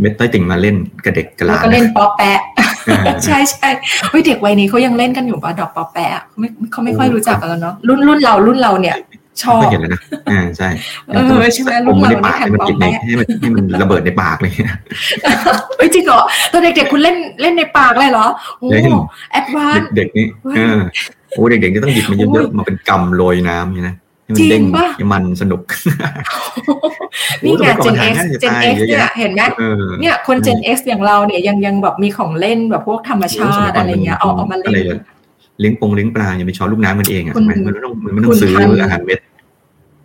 [0.01, 2.41] เม็ดต้อยติ่งมาเล่นกระเด็กกระลาแล้วก็เล่นป๊อปแปะ
[3.25, 3.69] ใช่ใช่
[4.11, 8.97] เฮ้ยเด็กวัยนี้เขายังเล่นกันอยู่ป่ะดอกปอแปะเขาไม่เขาไม่ค่อยรู้จักกันแล้วเนาะรุ่นรุ่นเรารุ่นเราเนี่ย
[9.43, 10.69] ชอบเห็นแล้วนะอ่าใช่
[11.09, 14.53] เออใช่ไหมรุ่นเราเนี่ยแข่งปอแปะให้มันให้มันระเบิดในปากเลย
[15.77, 16.21] เฮ้ยจริงเหรอ
[16.53, 18.27] ตอนเด็กๆคุณเล่นเล่นในปากเลยเหรอ
[18.59, 18.69] โอ้
[19.31, 20.27] แอดวานเด็กนี่
[21.33, 23.85] โอ้เด็กๆจะต้องหยิบมาเยอะๆมาเป็นกำโรยน้ำอย่า
[24.33, 25.61] งนี้นะจริงป่ะมันสนุก
[27.45, 29.43] นี่ไง Gen X Gen X เนี่ยเห็นไหม
[30.01, 34.73] เนี่ยคน Gen X อย่างเราเนี่ยยังยังแบบมีของเล่นแบบพวกธรรมชาติอะไรเงี้ยเอาเอามาเล่น
[35.61, 39.19] เลี้ยงปงเลี้ยงปลายังไปช้อนลูกน้ำมันเองอะมันไม่ต้องมันไม่ต้องซื้ออาหารเม็ด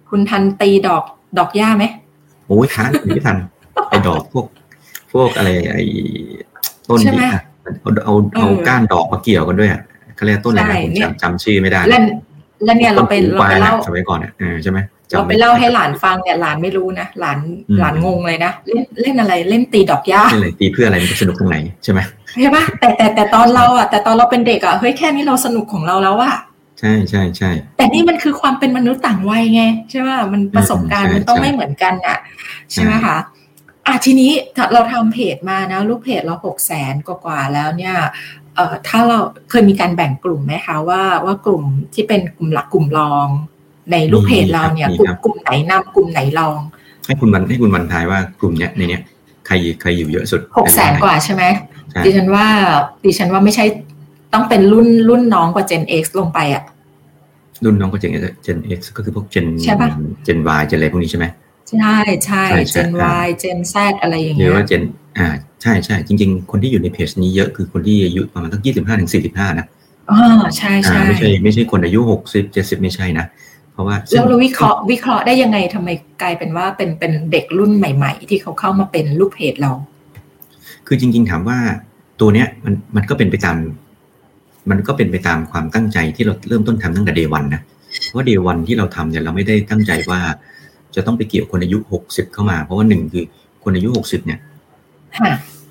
[0.09, 1.03] คุณทันตีดอก
[1.37, 1.85] ดอกหญ้าไหม
[2.47, 3.37] โอ้ยทันไม่ทัน
[3.89, 4.45] ไอ้ดอกพวก
[5.13, 5.83] พวกอะไรไอ้
[6.87, 7.29] ต้นนี่
[7.81, 9.81] เอาเอาเอาก้านดอกมาเกี่ยวกันด้วยอะ
[10.15, 11.81] เขาเรียกต้นอะไรผมจำจำชื่อไม่ได้
[12.63, 14.79] แล้วเนี่ยเราไปเราไปเล่าสมัยก่อนเนี่ยใช่ไหม
[15.11, 17.39] เราไปเล่าให้หลานฟังเนี่ยหลานไม่รู้นะหลาน
[17.79, 21.99] หลานงงเลยนะเล่นเล่นอะไรเล่นตีดอกหญ้าเล่นอะไรตีเพื่ออะไรมันสนุกตรงไหนใช่ไหม
[22.41, 26.35] ใช่ปะแต่แต่แต่ตอนเราอะแต่ตอนเราเป็นเด็กอะเฮ้ยแค่นี้เราสนุกของเราแล้วอะ
[26.79, 32.17] ใช่ใช่ใช่แต่นี่มันคือความเป็นมนุษย์ต่างวัยไงใช่ป่ะมันประสบการณ์มันต้องไม่เหมือนกันอะ
[32.71, 33.17] ใช่ไหมคะ
[33.87, 34.31] อะทีนี้
[34.73, 37.95] เราทำเพจมานะลูกเพจเราหกแสนกว่าแล้วเนี่ย
[38.48, 38.48] เอ่อ
[38.87, 39.19] ถ้าเรา
[39.49, 43.27] เคยมีการแบ่งกลุ่มไหมคะว่าว่ากลุ่มที่เป็นกลุ่มหลักกลุ่มรอง
[43.91, 46.59] ในลูกเพจเราเนี่ยกลุ่มกลุ่มไหนนำกลุ่มไหนรอง
[47.07, 49.01] ให้คุณวันให้คุณวันทายว่ากลุ่มเนี้ยในเนี้ย
[49.45, 51.43] ใครใครอยู่เยอะสุดหกแสนกว่าใช่ไหม
[52.05, 52.45] ดิฉันว่า
[53.05, 53.65] ดิฉันว่าไม่ใช่
[54.33, 56.63] ต้องเป็นรุ่นรุ่นน้องกว่า Gen X ลงไปอะ
[57.63, 58.11] รุ่นน้องกว่า Gen
[58.45, 59.47] Gen X ก็คือพวก Gen
[60.27, 61.25] Gen Y Gen อะไรพวกนี้ใช่ไหม
[61.69, 62.91] ใช่ใช่ Gen
[63.23, 64.83] Y Gen Z อะไรอย่างเงี้ยหรือว่า Gen
[65.17, 65.27] อ่า
[65.61, 69.65] ใช่ใช่จริง ๆ คนที่อยู่ในเพจนี้เยอะคือคนที่อายุประมาณตั้งยี่สิบห้าถึงสี่สิบห้านะ
[70.11, 70.17] อ๋อ
[70.57, 73.25] ใช่ใช่ไม่ใช่ไม่ใช่คนอายุหกสิบเจ็ดสิบไม่ใช่นะ
[73.73, 75.89] เพราะว่าแล้วเราวิเคราะห์วิเคราะห์ได้ยังไงทำไม
[76.21, 79.71] กลายเป็นว่าเป็นเป็นเด็กรุ่นใหม่ ๆ ที่เขาเข้ามาเป็นลูกเพจเรา
[80.87, 81.59] คือจริง ๆ ถามว่า
[82.19, 83.57] ตัวเนี้ยมันมันก็เป็นไปตาม
[84.69, 87.61] มันก็เป็นไปตามความตั้งใจที่เราเริ่มต้นทำตั้งแต่ day one นะ
[88.07, 90.19] เพราะ day one ที่เราทำเนี่ยเราไม่ได้ตั้งใจว่า
[90.95, 93.25] จะต้องไปเกี่ยวคนอายุหกสิบเข้ามา เพราะว่าหนึ่งคือ
[93.63, 94.39] คนอายุหกสิบเนี่ย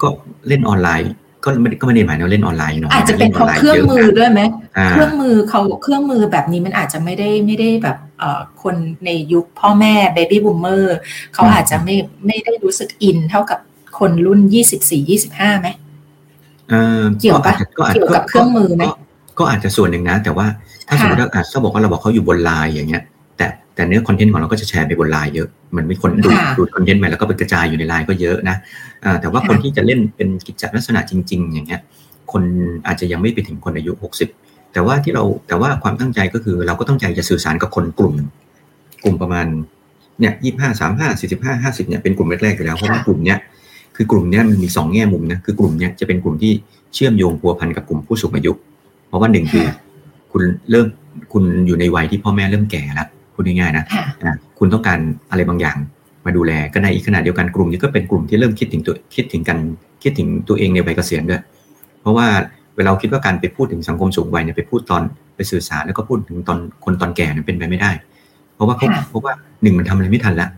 [0.02, 0.08] ก็
[0.48, 1.12] เล่นออนไลน์
[1.44, 4.40] ก็ไม่ก็ไม่ได้หมายว่าเล่นออนไลน์เนาะอาจจะเป็นเพราะเครื่องมือด้วยไหม
[4.90, 10.96] เครื่องมือเขาเครื่องมือแบบนี้มันอาจจะไม่ได้ไม่ได้แบบเอ่อคนในยุคพ่อแม่ baby boomer
[11.34, 11.94] เขาอาจจะไม่
[12.26, 13.58] ไม่ได้รู้สึกอินเท่ากับ
[13.98, 15.68] คนรุ่นยี่สิบสี่ยี่สิบห้าไหม
[17.20, 17.54] เกี่ยวกับ
[17.94, 18.84] เกี่ยวกับเครื่องมือไหม
[19.38, 20.46] ก็อาจจะส่วนหนึ่งนะ แต่ว่า
[20.88, 23.02] ถ้าสมมติว่าถ้าบอกว่าเราบอกเขาอยู่บนไลน์อย่างเงี้ย
[23.78, 28.56] แต่เนื้อคอนเทนต์ของเราก็จะแชร์ไปบนไลน์เยอะ มันมีคนดูดดูดคอนเทนต์มาแล้วก็ไปกระจายอยู่ในไลน์ก็เยอะนะ
[29.20, 31.80] แต่ว่าคนที่จะเล่นเป็นกิจลักษณะจริง ๆ อย่างเงี้ย
[32.32, 32.42] คน
[32.86, 34.28] อาจจะยังไม่ไปถึงคนอายุหกสิบ
[34.72, 38.14] แต่ว่าที่เราแต่ว่าความตั้งใจก็คือเราก็ตั้งใจจะสื่อสารกับคนกลุ่ม
[39.04, 39.46] กลุ่มประมาณ
[40.20, 43.38] เนี่ยยี่ห้าสามห้าสี่สิบห้าห้าสิบเนี่ยเป็นกลุ่มแรกๆอยู่แล้วเพราะว่ากลุ่มเนี้ย
[43.96, 46.52] คือกลุ่มเนี้ยมันมีสองแง่มุมนะคือกลุ่มเนี้ยจะเป็นกลุ่มที่
[46.94, 48.52] เชื่อมโยงพัวพันกับกลุ่มผู้สูงอายุ
[49.08, 49.66] เพราะว่าหนึ่งคือ
[50.32, 50.86] คุณเริ่ม
[51.32, 53.84] คุณอยู่ในวัยที่พ่อแม่เริ่มแก่แล้ว พูดง่ายๆนะ
[54.58, 54.98] คุณต้องการ
[55.30, 55.76] อะไรบางอย่าง
[56.26, 59.58] มาดูแลก็ในอีกขณะเดียวกันกลุ่มนี้ก็เป็นกลุ่มที่เริ่มคิดถึงตัวคิดถึงกัน
[60.02, 61.42] คิดถึงตัวเองในวัยเกษียณด้วย
[62.00, 62.26] เพราะว่า
[62.76, 65.02] เวลาคิดว่าการไปพูดถึงสังคมสูงวัยเนี่ยไปพูดตอน
[65.36, 67.90] ไปสื่อสารแล้วก็พูดถึงตอนคนตอนแก่เนี่ยเป็นไปไม่ได้
[68.54, 70.48] เพราะว่าเขาเพราะว่าหนึ่งมันทำอะไรไม่ทันละ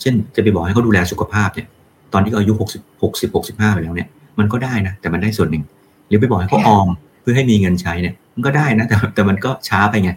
[0.00, 1.66] เช่นจะไปบอกให้เขาดูแลสุขภาพเนี่ย
[2.12, 5.64] ตอนที่เขาอายุหกสิบหกสิบหกสิบห้าไปแล้วเนี่ยมันก็ได้นะแต่มันได้ส่วนหนึ่ง
[6.08, 6.88] หรือไปบอกให้เขาออม
[7.20, 10.10] เพื่อให้มีเงินใช้เนี่ยมันก็ได้นะแต่แต่มันก็ช้าไปไง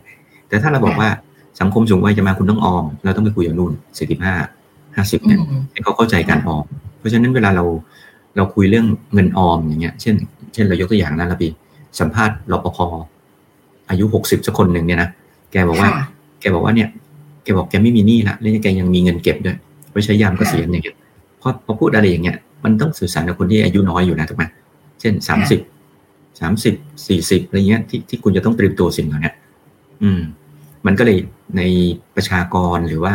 [0.49, 1.09] แต่ถ้าเราบอกว่า
[1.59, 4.35] สังคมสูงวัยจะมาคุณต้องออม เราต้องไปคุยกับนู่นสี่สิบห้า
[4.95, 5.39] ห้าสิบเนี่ย
[5.71, 6.65] ให้เขาเข้าใจการออม
[6.99, 7.65] เพราะฉะนั้นเวลาเรา
[8.35, 10.15] เราคุยเรื่องเงินออมอย่างเงี้ย เช่น
[10.53, 11.51] เช่นเรายกตัวอย่างนั้นละพี่
[11.99, 12.79] สัมภาษณ์รปภ
[13.89, 15.09] อายุหกสิบสักคนหนึ่งเนี่ยนะ
[15.51, 15.89] แกบอกว่า
[16.39, 16.89] แกบอกว่าเนี่ย
[17.43, 19.57] แกบอกแกไม่มีหนี้ละแล้วแกยังมีเงินเก็บด้วย
[19.91, 20.95] ไว้ใช้ยามเกษียณอย่างเงี้ย
[21.41, 24.43] พอพอพูดอะไรอย่างเงี้ยมันต้องสื่อสารกับคนที่อายุน้อยอยู่นะถูกไหม
[24.99, 25.59] เช่นสามสิบ
[26.39, 26.75] สามสิบ
[27.07, 29.31] สี่สิบอะไรเงี้ยที่ที่คุณจะต้องเตรียมตัวสิ่งเหล่านี้
[30.01, 30.21] อืม
[30.85, 31.17] มันก็เลย
[31.57, 31.61] ใน
[32.15, 33.13] ประชากรหรือว่า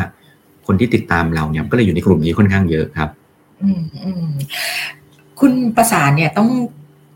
[0.66, 3.10] คนที่ติดตามเราเนี่ยก็เลยอยู่ในกลุ่มนี้ค่อนข้างเยอะครับ
[3.62, 4.26] อืมอืม
[5.40, 6.50] คุณประสานเนี่ยต้อง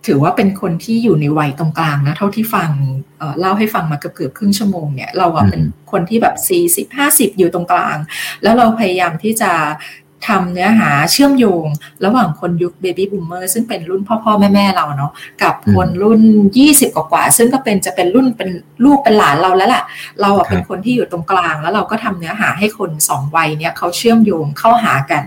[0.07, 2.71] ถือว่าเป็นคนที่อยู่ในวัยตรงกลางนะ เท่าที่ฟัง
[3.19, 7.97] เล่าให้ฟังมาเกือบเกือบครึ่งชั่วโมงเนี่ยเราอะเป็นคนที่แบบสี่สิบห้าสิบอยู่ตรงกลาง
[8.43, 9.53] แล้วเราพยายามที่จะ
[10.29, 11.67] ทำเนื้อหาเชื่อมโยง
[12.05, 15.13] ระหว่างคนยุค baby boomer ซึ่งเป็นรุ่นพ่อพ่อแม่แม่เราเนาะ
[15.43, 16.21] กับคนรุ่น
[16.61, 18.51] 20 กว่าๆซึ่งก็เป็นจะเป็นรุ่นเป็น
[18.85, 19.85] ลูกเป็นหลานเราแล้วล่ะ
[20.21, 25.25] เราอะเป็นคนที่อยู่ตรงกลาง แล้วเราก็ทำเนื้อหาให้คนสองวัยเนี่ยเขาเชื่อมโยงเข้าหากัน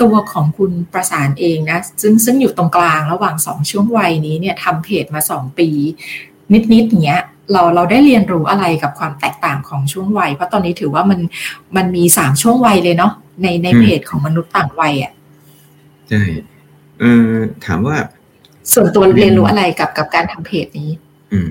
[0.00, 5.68] ตัวของคุณประสานเองนะซึ่งซึ่งอยู่ตรงกลางระหว่างสองช่วงวัยนี้เนี่ยทำเพจมาสองปี
[6.72, 11.20] นิดๆเนี้ย เราเราได้เรียนรู้อะไรกับความแตกต่างของช่วงวัย เพราะตอนนี้ถือว่ามัน
[11.76, 15.12] มันมีสามช่วงวัยเลยเนาะในในเพจของมนุษย์ต่างวัยอะ
[16.08, 16.22] ใช่
[17.00, 17.34] เออ
[17.66, 17.96] ถามว่า
[18.72, 20.90] ส่วนตัวเรียนรู้อะไรกับกับการทำเพจนี้
[21.32, 21.48] อืม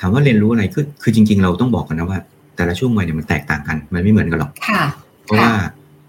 [0.00, 2.18] ถามว่าเรียนรู้อะไรคือคือจริง ๆ เราต้องบอกกันนะว่า
[2.56, 4.82] แต่ละช่วงวัยเนี่ยมันแตกต่างกัน มันไม่เหมือนกันหรอกค่ะ
[5.24, 5.52] เพราะว่า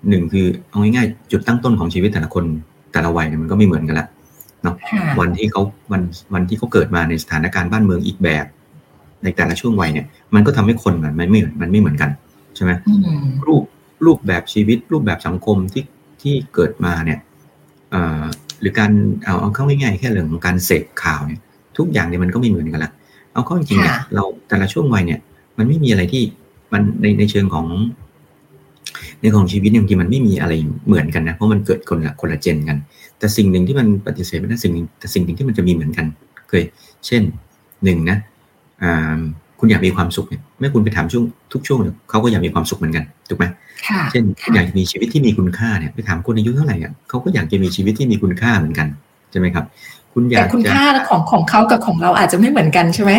[0.10, 2.44] หนึ่งคือเอาง่ายๆจุดตั้งต้นของชีวิตแต่ละคน
[2.94, 4.08] แต่ละวัยเนี่ยมันก็ไม่เหมือนกันละ
[4.64, 4.76] เนาะ
[5.20, 6.02] วันที่เขาวัน
[6.34, 8.46] วันที่เขาเกิดมาในสถานการณ์บ้านเมืองอีกแบบ
[9.24, 10.06] ในแต่ละช่วงวัยเนี่ย
[10.36, 12.10] มันก็ทำให้คนมันไม่มันไม่เหมือนกัน
[12.56, 12.72] ใช่ไหม
[13.48, 13.64] รูป
[14.06, 15.84] รูปแบบชีวิตรูปแบบสังคมที่
[16.22, 17.20] ที่เกิดมาเนี่ย
[18.62, 18.92] หรือการ
[19.26, 21.40] เอาเอาเข้าง่ายๆแค่เรื่องของการเสพข่าวเนี่ย
[21.78, 22.92] ทุกอย่างเนี่ยมันก็ไม่เหมือนกันละ
[23.34, 25.20] เอาเข้าจริงๆเนี่ยเราแต่ละช่วงวัยเนี่ย
[25.58, 26.24] มันไม่มีอะไรที่
[26.74, 27.68] มันในในเชิงของ
[29.22, 30.54] ในของชีวิตบางทีมันไม่มีอะไร
[30.88, 32.78] เหมือนกันนะเพราะมันเกิดคนละคนละเจนกัน
[33.18, 36.06] แต่สิ่งหนึ่งที่มันปฏิเสธไม่ได้สิ่งแต่สิ่งหนึ่งที่มันจะมีเหมือนกัน
[36.50, 36.64] เคย
[37.06, 37.22] เช่น
[37.84, 38.18] หนึ่งนะ
[39.60, 43.46] คุณอยากมีความสุขเนี่ยไม่คุณไปถามช่วงทุกช่วงเนี่ยเขาก็อยากมีความสุขเหมือนกันถูกไหม
[44.12, 44.24] เช่น
[44.56, 48.88] อยากมีชีวิตที่มีคุณค่าเนี่ยไปถามคนอายุเท่าไหร่อะเขาก็อยากจะมีชีวิตที่มีคุณค่าเหมือนกัน
[49.32, 49.66] ใช่ไหมครับ
[50.14, 53.12] คุณอยากแต่คุณค่าของของเขากับของเราอาจจะไม่เหมือนกันใช่ไหม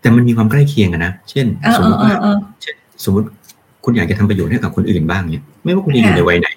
[0.00, 2.12] แต่มันมีความใกล้เคียงกันนะเช่น สมมติว่า
[2.62, 2.74] เช่น
[3.04, 3.26] สมมติ
[3.84, 6.48] คุณอยากจะทำประโยชน์ให้กับคนอื่นบ้างเนี่ยไม่ว่าคุณจะอยู่ในวัยไหน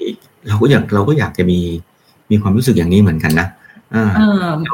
[0.48, 1.60] เราก็อยากเราก็อยากจะมี
[2.32, 3.48] มีความรู้สึกอย่างนี้เหมือนกันนะ
[3.93, 4.06] อ่า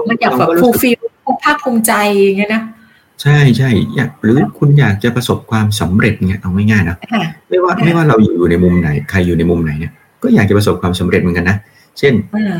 [0.10, 1.00] มันอยากแบบฟูลฟิล
[1.44, 2.62] ภาคภูมิใจอย่างเงี้ยนะ
[3.22, 6.98] ใช่ใช่อยากหรือคุณอยากจะประสบความสำเร็จเนี่ยเอาง่ายๆนะ
[7.50, 9.92] ไม่ว่าไม่ว่าเราอยู่ในมุมไหนใครอยู่ในมุมไหนเนี่ย
[10.24, 11.58] ก็อยากจะประสบความสำเร็จเหมือนกันนะ
[12.00, 12.14] เช่น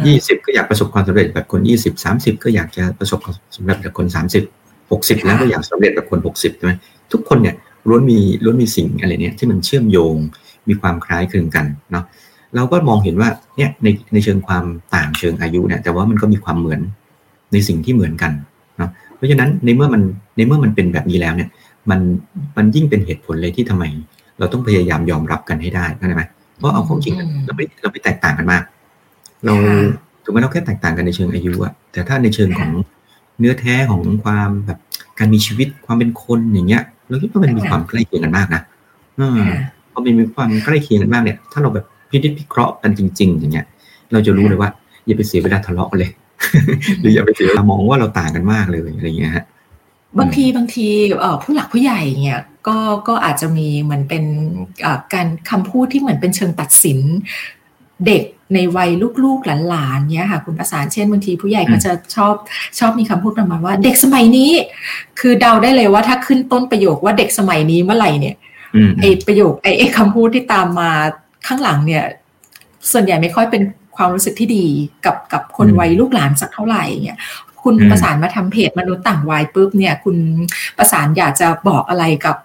[0.08, 4.44] ยี่สิบก็อยากประสบความสำเร็จแบบคนยี่สิบสามสิบก็อยากจะประสบความสำเร็จแบบคนสามสิบ
[4.92, 6.74] หกสิบแล้วก็อยากสำเร็จแบบคนหกสิบใช่ไหม
[7.12, 7.56] ทุกคนเนี่ย
[7.88, 10.16] ล้วนมีล้วนมีสิ่งอะไรเนี่ยที่มันเชื่อมโยง
[10.68, 12.06] มีความคล้ายคลึงกันเนาะ
[12.56, 14.64] เราก็มองเห็นว่าเนี่ยในในเชิงความ
[14.96, 16.82] ต่างเชิงอายุเนี่ยแต่ว่ามันก็มีความเหมือน
[17.52, 18.32] ในสิ่งที่เหมือนกัน
[18.78, 18.90] เนาะ
[19.22, 20.02] ราะฉะนั้นในเมื่อมัน
[20.38, 21.50] ในเมื่อมันเป็นแบบนี้แล้วเนี่ย
[21.90, 22.00] มัน
[22.58, 23.84] มันยิ่งเป็นเหตุผลเลยที่ทำไม
[24.40, 26.24] เราต้องพยายามยอมรับกันให้ได้เข้าใจไหม
[26.58, 27.14] เพราะเอาข้อจริง
[27.46, 28.64] เราไม่เราไม่แตกต่างกันมาก
[29.46, 29.54] เรา
[30.24, 32.72] ถึงแม้เราแค่แตกต่างกันในเชิงอายุอะแต่ถ้าในเชิงของ
[33.40, 34.80] เนื้อแท้ของความแบบ
[35.20, 38.62] การมีชีวิตความเป็นคนอย่างเงี้ย เราคิดว่ามันมีความใกล้เคียงกันมากนะ
[39.20, 39.22] อ
[39.92, 43.66] พอมันมีความใกล้เคียงกันมากเนี่ย ถ้าเราแบบพิจิตพิเคราะห์กันจริง ๆ อย่างเงี้ย
[44.12, 44.70] เราจะรู้เลยว่า
[45.06, 46.12] อย่าไปเสียเวลาทะเลาะกันเลย
[47.00, 49.46] หรืออย่าไปเสียมองว่าเราต่างกันมากเลยอะไรเงี้ยฮะ
[50.20, 50.88] บางทีบางที
[51.44, 52.78] ผู้หลักผู้ใหญ่เนี่ยก็
[53.08, 54.24] ก็อาจจะมีเหมือนเป็น
[55.14, 57.00] การคำพูดที่เหมือนเป็นเชิงตัดสิน
[58.08, 58.24] เด็ก
[58.54, 58.90] ในวัย
[59.24, 62.34] ลูกๆหลานๆเนี่ยค่ะคุณประสานเช่นบางทีผู้ใหญ่ก็จะชอบ
[62.80, 64.52] ชอบมีคำพูดประมาณว่า เด็กสมัยนี้
[65.20, 68.36] คือเดาได้เลยว่าถ้าขึ้นต้นประโยคว่าเด็กสมัยนี้เมื่อไหร่เนี่ย
[69.00, 70.92] ไอประโยคไอไอคำพูดที่ตามมา
[71.48, 72.04] ข้างหลังเนี่ย
[72.92, 73.62] ส่วนใหญ่ไม่ค่อยเป็น
[74.02, 74.66] ความรู้สึกที่ดี
[75.06, 77.18] กับกับคนวัยลูกหลานสักเท่าไหร่เนี่ย
[77.64, 80.18] คุณประสานมาทำเพจมนุษย์ต่างวัยปุ๊บเนี่ย คุณ
[80.78, 82.36] ประสานอยากจะบอกอะไรกับ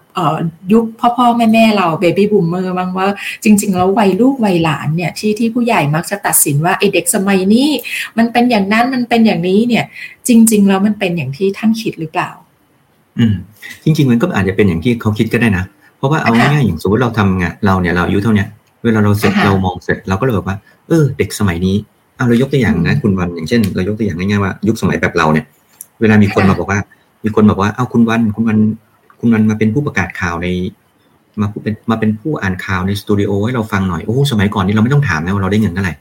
[0.72, 3.08] ยุคพ่อพ่อแม่แม่เรา baby boomer บ้างว่า
[3.44, 7.68] จริง ๆ แล้ววัยลูกวัยหลานเนี่ยที่ที่ผู้ใหญ่มักจะตัดสินว่าไอเด็กสมัยนี้
[8.18, 9.84] มันเป็นอย่างนั้นมันเป็นอย่างนี้เนี่ย
[10.28, 12.30] จริง ๆ แล้วมันเป็นอย่างที่ท่านคิดหรือเปล่า
[13.18, 13.34] อืม
[13.84, 15.64] จริง ๆ มันก็อาจจะเป็นอย่างที่เขาคิดก็ได้นะ
[15.98, 18.44] เพราะว่าเอาง่ายๆอย่างสมมติเราทำงานเราเนี่ยเราอายุเท่านี้
[18.84, 20.56] เวลาเราเสร็จเรามองเสร็จเราก็เลยบอกว่า
[20.88, 21.76] เออ เด็กสมัยนี้
[22.16, 25.44] เอาเรายกตัวอย่างนะ คุณวันอย่างเช่น เรายกตัวอย่างง่ายๆว่ายุคสมัยแบบเราเนี่ย
[26.00, 26.80] เวลามีคนมาบอกว่า
[27.24, 28.58] มีคนบอกว่าเอาคุณวันคุณวัน
[29.20, 30.48] คุณวันมาเป็นผู้ประกาศข่าวใน
[31.40, 35.94] มาเป็นมาเป็นผู้อ่านข่าวในสตูดิโอให้เราฟังหน่อยโอ้สมัยก่อนนี้เราไม่ต้องถามนะว่าเราได้เงินเท่าไหร่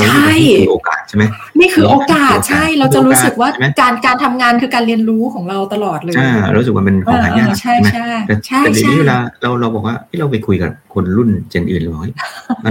[0.00, 0.30] ใช่
[0.70, 1.24] โอกาสใช่ไหม
[1.60, 3.48] นี่คือโอกาสใช่เราจะรู้สึกว่า
[3.80, 7.88] การการทำงานคือการเรียนรู้ของเราตลอดเลยอ่ารู้สึกว่าเป็นของหายากใช่ไหม
[8.26, 8.34] แต่
[8.72, 12.10] เดี๋ยวนี้เวลาเราเราบอกว่าที่เราไปคุยกับคนรุ่นเจนอื่นเลย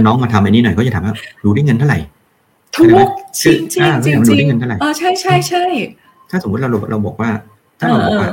[0.06, 1.98] น้องมาทำอันนี้หน่อยเขาจะถามว่ารู้ได้เงินเท่าไหร่
[2.76, 3.08] ถูก
[3.42, 5.64] จริงจริงอ่าจริงมันจดูริงได้เงินเท่าไหร่เออใช่ใช่ใช่
[6.30, 7.30] ถ้าสมมติเราเราบอกว่า
[7.78, 8.32] ถ้าเราบอกว่าเอ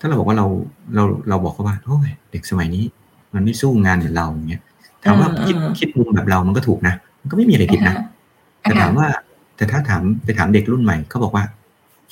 [0.00, 0.46] ถ้าเราบอกว่าเรา
[0.94, 2.84] เราเราบอกเขาว่าโอ้ยเด็กสมัยนี้
[3.34, 4.62] มันไม่สู้งานเหมือนเราอย่างเงี้ย
[5.04, 6.94] ถามว่าเออคิดเออคิดมุมแบบเรามันก็ถูกนะ
[7.26, 7.94] มันก็ไม่มีอะไรผิดนะ
[8.62, 9.06] แต่ถามว่า
[9.56, 11.44] แต่ถ้าถามไปถามเด็กรุ่นใหม่เขาบอกว่า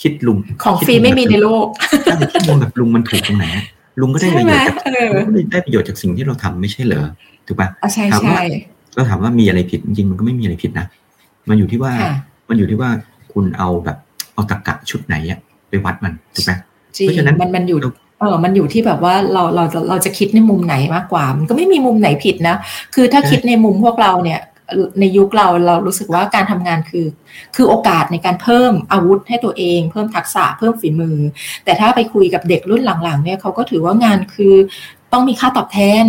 [0.02, 1.66] คิดลุงของคิดฟรีไม่มีในโลก
[2.04, 3.64] ใช่คิดมุมแบบลุงมันถูกตรงไหนอะ
[4.00, 7.06] ลุงก็ได้ประโยชน์จากใช่ไหมเออลุงก็ได้ประโยชน์จากสิ่งที่เราทำไม่ใช่เหรอ
[7.46, 8.44] ถูกปะอะใช่ถามว่าใช่
[8.94, 10.86] เราถามว่ามีอะไรผิดจริงๆมันก็ไม่มีอะไรผิดนะ
[11.48, 12.14] มันอยู่ที่ว่าค่ะ
[12.48, 12.90] มันอยู่ที่ว่า
[13.32, 13.96] คุณเอาแบบ
[14.34, 15.38] เอาตรกกะชุดไหนอะ
[15.68, 16.52] ไปวัดมันถูกไหม
[16.96, 17.90] จริงเพราะฉะนั้นมันมันอยู่เรา
[18.20, 22.56] เออมันอยู่ที่แบบว่าเราเราจะเราจะคิดในมุมไหนมากกว่า มันก็ไม่มีมุมไหนผิดนะ
[22.94, 24.40] คือถ้าใช่คิดในมุมพวกเราเนี่ย
[25.00, 27.06] ในยุคเราเรารู้สึกว่าการทำงานคือ
[27.56, 31.18] คือโอกาสในการเพิ่มอาวุธให้ตัวเอง เพิ่มทักษะเพิ่มฝีมือ
[31.64, 34.54] แต่ถ้าไปคุยกับเด็กรุ่นหลังๆเนี่ยเขาก็ถือว่างานคือ
[35.12, 36.06] ต้องมีค่าตอบแทน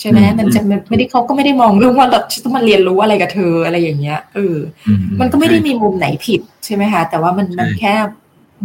[0.00, 4.56] ใช่ไหมอืมมันจะมันไม่ได้เขาก็ไม่ได้มองเรื่องว่าเราจะต้องมาเรียนรู้อะไรกับเธออะไรอย่างเงี้ยเออ
[4.88, 7.94] อืมันก็ไม่ได้มีมุมไหนผิดใช่ไหมคะแต่ว่ามันมันใช่แค่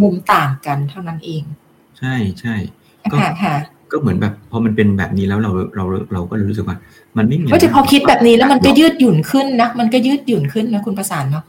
[0.01, 1.43] มุมต่างกันเท่านั้นเอง
[1.99, 2.55] ใช่ใช่
[3.11, 3.55] ก็ค่ะค่ะ
[3.91, 5.83] ก็เหมือนแบบพอมันเป็นแบบนี้แล้วเราเรา
[6.13, 6.77] เราก็รู้สึกว่า
[7.17, 11.43] มันไม่มีก็จะพอคิดแบบนี้แล้วมันก็ยืดหยุ่นขึ้นนะมันก็ยืดหยุ่นขึ้นนะคุณประสานเนาะ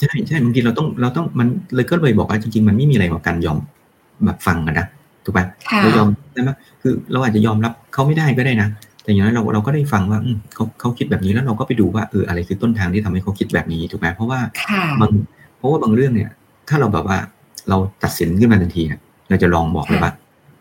[0.00, 3.58] ใช่ใช่บางทีเราต้องเราต้องมันเลยก็เลยบอกว่าจริง ๆ มันไม่มีอะไรกว่าการยอม
[4.24, 4.86] แบบฟังกันนะ
[5.24, 5.40] ถูกไหม
[5.70, 6.50] ค่ะเรายอมได้ไหม
[6.82, 8.68] คือเราอาจจะยอมรับเขาไม่ได้ก็ได้นะ
[9.02, 15.10] แต่อย่างน้อยเราเราก็ได้ฟังว่าอืมเขาเขาคิดแบบนี้แล้วเราก็ไปดูว่าเอออะไรคือต้นทางที่ทำให้เขาคิดแบบนี้ถูกไหมเพราะว่าค่ะบาง
[15.58, 16.30] เพราะว่าบางเรื่องเนี่ย
[16.68, 17.18] ถ้าเราแบบว่า
[17.68, 20.12] เราตัดสินขึ้นมาทันทีเนี่ยเราจะลองบอกเลยว่า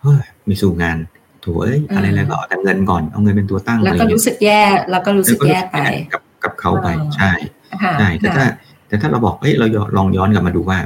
[0.02, 5.78] เฮ้ยไม่สู้งานโถูเอ้ยอะไรอะไรก็เอาแต่เงินก่อนเอาเงินเป็นตัวตั้งแล้วอะไรก็เงี้ยรู้สึกแย่แล้วก็รู้สึกแย่ไป
[6.14, 7.32] กับกับเขาไปอ๋อใช่
[7.84, 8.52] ค่ะใช่แต่ถ้าค่ะ
[8.88, 9.66] แต่ถ้าเราบอกเอ้ยเรา
[9.98, 10.78] ลองย้อนกลับมาดูว่า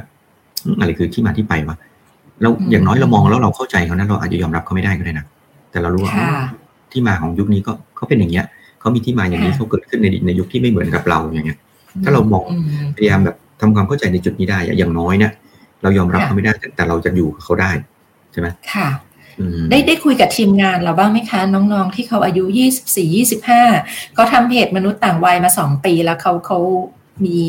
[0.65, 1.77] อืมอะไรคือที่มาที่ไปวะ
[2.41, 5.25] เราอืมอย่างน้อยเรามองแล้วเราเข้าใจเขานะเราอาจจะยอมรับเขาไม่ได้ก็ได้นะ
[5.71, 6.31] แต่เรารู้ว่าค่ะ
[6.91, 8.45] ที่มาของยุคนี้ก็เขาเป็นอย่างเงี้ย
[8.79, 11.57] เขามีที่มาอย่างนี้ค่ะเขาเกิดขึ้นในในยุคที่ไม่เหมือนกับเราอย่างเงี้ย
[12.03, 15.31] ถ้าเรามองอืมพยายามแบบทำความเข้าใจในจุดนี้ได้อะอย่างน้อยเนี่ย
[15.81, 17.71] เรายอมรับค่ะเขาไม่ได้แต่แต่เราจะอยู่กับเขาได้
[18.31, 19.06] ใช่ไหมค่ะอืม
[19.69, 22.43] ได้ได้คุยกับทีมงานเราบ้างไหมคะ น้องๆ ที่เขาอายุ
[22.85, 26.59] 24 25ก็ทำเพจมนุษย์ต่างวัยมา2ปีแล้วเขาเขา
[27.25, 27.39] มี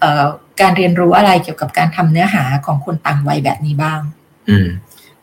[0.00, 0.24] เอ่อ
[0.60, 4.00] การเรียนรู้อะไรเกี่ยวกับการทำเนื้อหาของคนต่างวัยแบบนี้บ้าง
[4.48, 4.66] อืม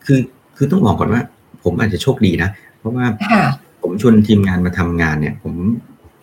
[0.04, 0.20] คือ
[0.56, 1.22] คือต้องบอกก่อนว่า
[1.62, 3.44] ผมอาจจะโชคดีนะ เพราะว่าค่ะ
[3.82, 5.54] ผมชวนทีมงานมาทำงานเนี่ย ผม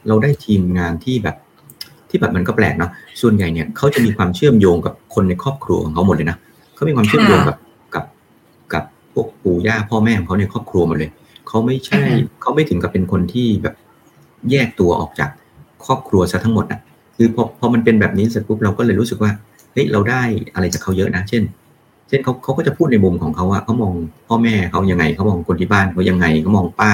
[0.07, 1.37] เราได้ทีมงานที่แบบ
[2.09, 6.37] ที่แบบมันก็แปลกเนาะ ส่วนใหญ่เนี่ยเขาจะมีความเชื่อมโยงกับคนในครอบครัวของเขาหมดเลยนะ
[6.75, 7.68] เขามีความเชื่อมโยงกับกับกับพ
[9.19, 11.11] วกปู่ย่าพ่อแม่ของเขาในครอบครัวหมดเลย
[11.47, 13.75] เขาไม่ใช่อ่าฮะเขาไม่ถึงกับเป็นคนที่แบบ
[14.51, 15.29] แยกตัวออกจาก
[15.85, 16.79] ครอบครัวซะทั้งหมดอะ
[17.15, 19.31] คือพอพอมันเป็นแบบนี้เสร็จปุ๊บเราก็เลยรู้สึกว่า
[19.73, 20.21] เฮ้ยเราได้
[20.53, 21.43] อะไรจากเขาเยอะนะ เช่น
[22.07, 23.93] เช่นเขาเขาก็จะพูดในมุมของเขาว่าเขามอง
[24.27, 26.93] พ่อแม่เขายังไงเขามองคนที่บ้านเขายังไงเขามองป้า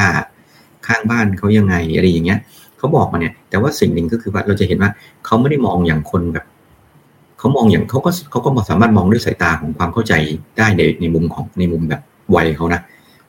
[0.88, 2.39] ข้างบ้านเขายังไงอะไรอย่างเงี้ย
[2.78, 4.91] เขาบอกมาเนี่ย แต่ว่าสิ่งหนึ่งก็คือว่าเราจะเห็นว่า
[5.26, 6.45] เขาไม่ได้มองอย่างคนแบบ
[7.39, 10.13] เขามองอย่างเขาก็เขาก็สามารถมองด้วยสายตาของความเข้าใจ
[10.57, 12.01] ได้ในในมุมของในมุมแบบ
[12.36, 12.82] วัยเขานะ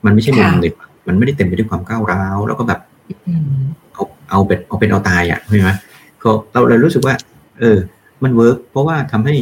[0.04, 0.66] มันไม่ใช่มุมค่ะใน
[1.08, 2.80] มันไม่ได้เต็มไปด้วยความก้าวร้าวแล้วก็แบบ
[3.26, 3.58] อืม
[3.94, 5.70] เอาเอาเป็นเอาเป็นเอาตายอะใช่ไหม
[6.22, 7.14] ก็เราเรารู้สึกว่า
[7.60, 7.78] เออ
[8.22, 9.34] มัน work เพราะว่าทำให้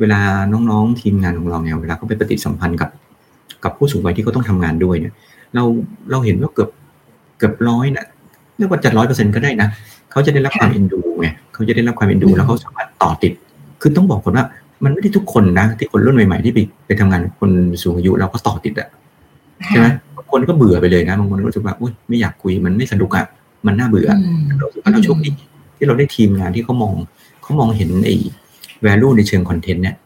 [0.00, 0.20] เวลา
[0.52, 2.90] น้องๆทีมงานของเราเนี่ยเวลาเขาไปปฏิสัมพันธ์กับ
[3.64, 5.14] กับผู้สูงวัยที่เขาต้องทำงานด้วยเนี่ย
[5.54, 5.64] เรา
[6.10, 6.70] เราเห็นว่าเกือบ
[7.38, 8.04] เกือบร้อยนะ
[8.58, 9.68] เรียกว่าจะร้อยเปอร์เซ็นต์ก็ได้นะ
[10.10, 13.32] เขาจะได้รับความเอ็นดูไงเขาจะได้รับความเอ็นดูอืมแล้วเขาสามารถต่อติด
[13.80, 14.46] คือต้องบอกก่อนว่า
[14.84, 17.50] มันไม่ได้ทุกคนนะ ที่คนรุ่นใหม่ๆที่ไปไปทำงานกับคน
[17.82, 18.88] สูงอายุแล้วก็ต่อติดอะ
[19.66, 23.26] ใช่ไหมบางคนก็เบื่อไปเลยนะบางคนก็รู้สึกว่าอุ้ยไม่อยากคุยมันไม่สนุกอะ
[23.66, 25.30] มันน่าเบื่ออืมเรารู้สึกว่าเราโชคดี
[25.76, 26.94] ที่เราได้ทีมงานที่เขามอง
[27.42, 28.14] เขามองเห็นไอ้
[28.84, 29.96] value ในเชิงคอนเทนต์เนี่ย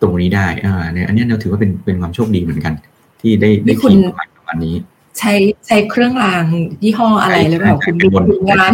[0.00, 2.74] ตรงนี้ได้อ่าเนี่ยอันเนี้ยเราถือว่าเป็นเป็นความโชคดีเหมือนกัน
[3.20, 4.74] ที่ได้นี่ได้คุณทีมประมาณประมาณนี้
[5.18, 5.32] ใช้
[5.66, 6.44] ใช้เครื่องราง
[6.82, 8.70] ยี่ห้ออะไรหรือเปล่าใช่คุณใช่มีเป็นบนทีมงาน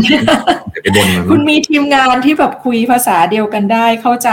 [0.72, 4.30] แต่ไปบนมันคุณมีทีมงานที่แบบคุยภาษาเดียวกันได้ เข้าใจ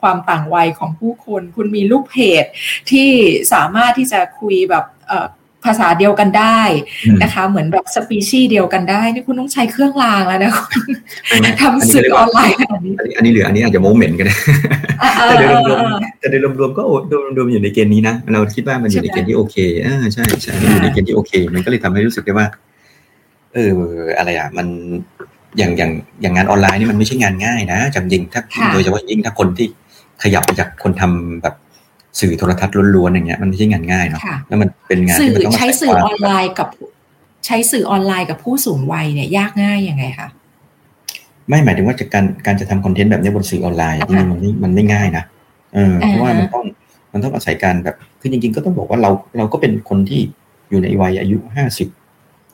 [0.00, 2.44] ความต่างวัยของผู้คน คุณมีลูกเพจ
[2.90, 3.08] ที่
[3.52, 5.26] สามารถที่จะคุยแบบเอ่อ
[5.64, 6.60] ภาษาเดียวกันได้
[7.06, 10.80] อืมนะคะ เหมือนแบบสปีชีส์เดียวกันได้ นี่คุณต้องใช้เครื่องรางแล้วนะคุณ
[11.28, 14.38] ไม่ไม่ทำสื่อออนไลน์ขนาดนี้อันนี้อันนี้เหลืออันนี้อาจจะโมเมนต์กันนะ
[15.02, 19.56] อ่าแต่โดยรวมอ่าแต่โดยรวมๆก็โอโดยรวมๆอยู่ในเกณฑ์นี้นะเราคิดว่ามันอยู่ในเกณฑ์ที่โอเค
[19.86, 22.46] อ่าใช่ใช่มันอยู่ในเกณฑ์ที่โอเค มันก็เลยทำให้รู้สึกได้ว่า
[23.54, 23.70] เออ
[24.18, 24.66] อะไรอะมัน
[25.58, 25.90] อย่างอย่าง
[26.22, 29.66] อย่างงานออนไลน์นี่มันไม่ใช่งานง่ายนะจำจริงถ้าค่ะโดยเฉพาะยิ่งถ้าคนที่
[30.22, 31.54] ขยับมาจากคนทำแบบ
[32.20, 36.68] สื่อโทรทัศน์ล้วนๆอย่างเงี้ยมันไม่ใช่งานง่ายเนาะค่ะแล้วมันเป็นงานสื่ที่อมันต้องใช้อาศัยสื่อความออนไลน์กับ
[37.46, 40.28] ใช้สื่อออนไลน์กับผู้สูงวัยเนี่ยยากง่ายยังไงคะ
[41.48, 45.24] ไม่หมายถึงว่าจากการการจะทำคอนเทนต์แบบนี้บนสื่อออนไลน์อะค่ะมันไม่มันไม่ง่ายนะ
[45.74, 46.64] เออเพราะว่าอ่าฮะมันต้อง
[47.12, 50.20] มันต้องอาศัยการแบบคือจริง ๆ ก็ต้องบอกว่าเราเราก็เป็นคนที่
[50.70, 51.88] อยู่ในวัยอายุห้าสิบ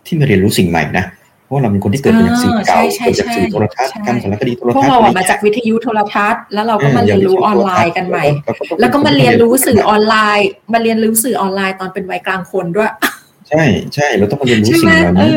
[0.07, 1.24] ที่มาเรียนรู้สิ่งใหม่นะเพ
[1.55, 8.25] ราะราะเราเป็นคนที่เกิดมาจากสื่อเก่าเกิดจากสื่อโทรทัศน์การสารคดีโทรทัศน์พวกเรามาจากวิทยุโทรทัศน์แล้วเราก็มาเรียนรู้ออนไลน์กันใหม่
[8.81, 12.91] แล้วก็มาเรียนรู้สื่อออนไลน์ มาเรียนรู้สื่อออนไลน์ตอนเป็นวัยกลางคนด้วย
[13.49, 15.33] ใช่ใช่เราต้องมาเรียนรู้สิ่งเหล่านี้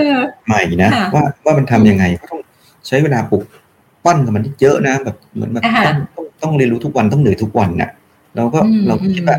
[0.47, 2.41] ใหม่นะว่าว่ามันทํำยังไงก็ต้อง
[2.88, 3.43] ใช้เวลาปลุก
[4.05, 5.63] ปั้นกับมันเยอะนะแบบเหมือนแบบ
[6.15, 7.89] ต้องต้องเรียนรู้ทุกวันต้องเหนื่อยทุกวันน่ะ
[8.36, 9.38] เราก็เราคิดว่า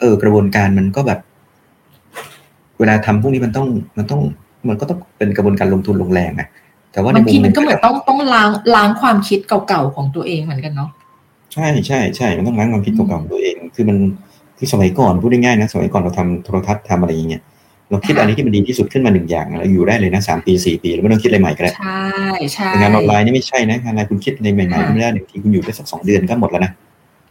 [0.00, 1.20] เออกระบวนการมันก็แบบ
[2.78, 3.68] เวลาทำพวกนี้มันต้อง
[3.98, 4.22] มันต้อง
[4.68, 6.48] มันก็ต้องเป็นกระบวนการลงทุนลงแรงอะ
[6.92, 10.90] แต่ว่าบางทีมันก็เหมือนต้องต้องล้างล้างความคิดเก่าๆของตัวเองเหมือนกันเนาะ
[11.52, 13.98] ใช่ใช่ใช่มันต้องล้างความคิดเก่าๆของตัวเอง คือมัน
[14.58, 17.42] คือสมัยก่อนพูดง่ายๆนะสมัยก่อนเราทำโทรทัศน์ทำอะไรอย่างเงี้ย
[17.90, 22.04] เราคิดอันนี้ที่มันดีที่สุดขึ้นมาหนึ่งอย่างเราอยู่ได้เลยนะสามปีสี่ปีเราไม่ต้องคิดอะไรใหม่ก็ได้ใช่
[22.52, 26.72] ใช่งานออนไลน์นี่ไม่ใช่นะงานออนไลน์คุณคิดอะไรใหม่ๆไม่ได้หนึ่งทีคุณอยู่ได้สักสองเดือนก็หมดแล้วนะ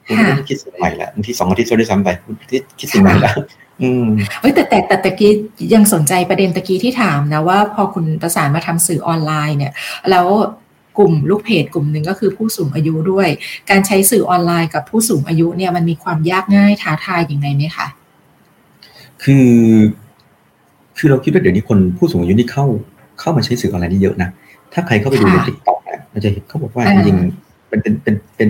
[0.09, 2.35] คุณไม่ต้องคิดสิ่งใหม่ละบางทีสองอาทิตย์ด้วยซ้ำไปคุณ
[2.79, 3.37] คิดสิ่งใหม่แล้ว
[3.81, 4.05] อืม
[4.41, 5.31] เอ้ยแต่แต่แต่ตะกี้
[5.73, 9.73] ยังสนใจประเด็นตะกี้ที่ถามนะว่าพอคุณประสานมาทำสื่อออนไลน์เนี่ย
[10.09, 10.27] แล้ว
[10.97, 13.27] กลุ่มลูกเพจกลุ่มหนึ่งก็คือผู้สูงอายุด้วย
[13.69, 17.87] การใช้สื่อออนไลน์กับผู้สูงอายุเนี่ยมันมีความยากง่ายท้าทายอย่างไรไหมคะ
[19.23, 19.49] คือ
[20.97, 22.65] คือเราคิดว่าเดี๋ยวนี้คนผู้สูงอายุนี่เข้า
[23.19, 24.29] เข้ามาใช้สื่อออนไลน์นี่เยอะนะ
[24.73, 28.49] ถ้าใครเข้าไปดูใน TikTok เนี่ยเราจะเห็นเขาบอกว่าจริงๆเป็นเป็นเป็นเป็น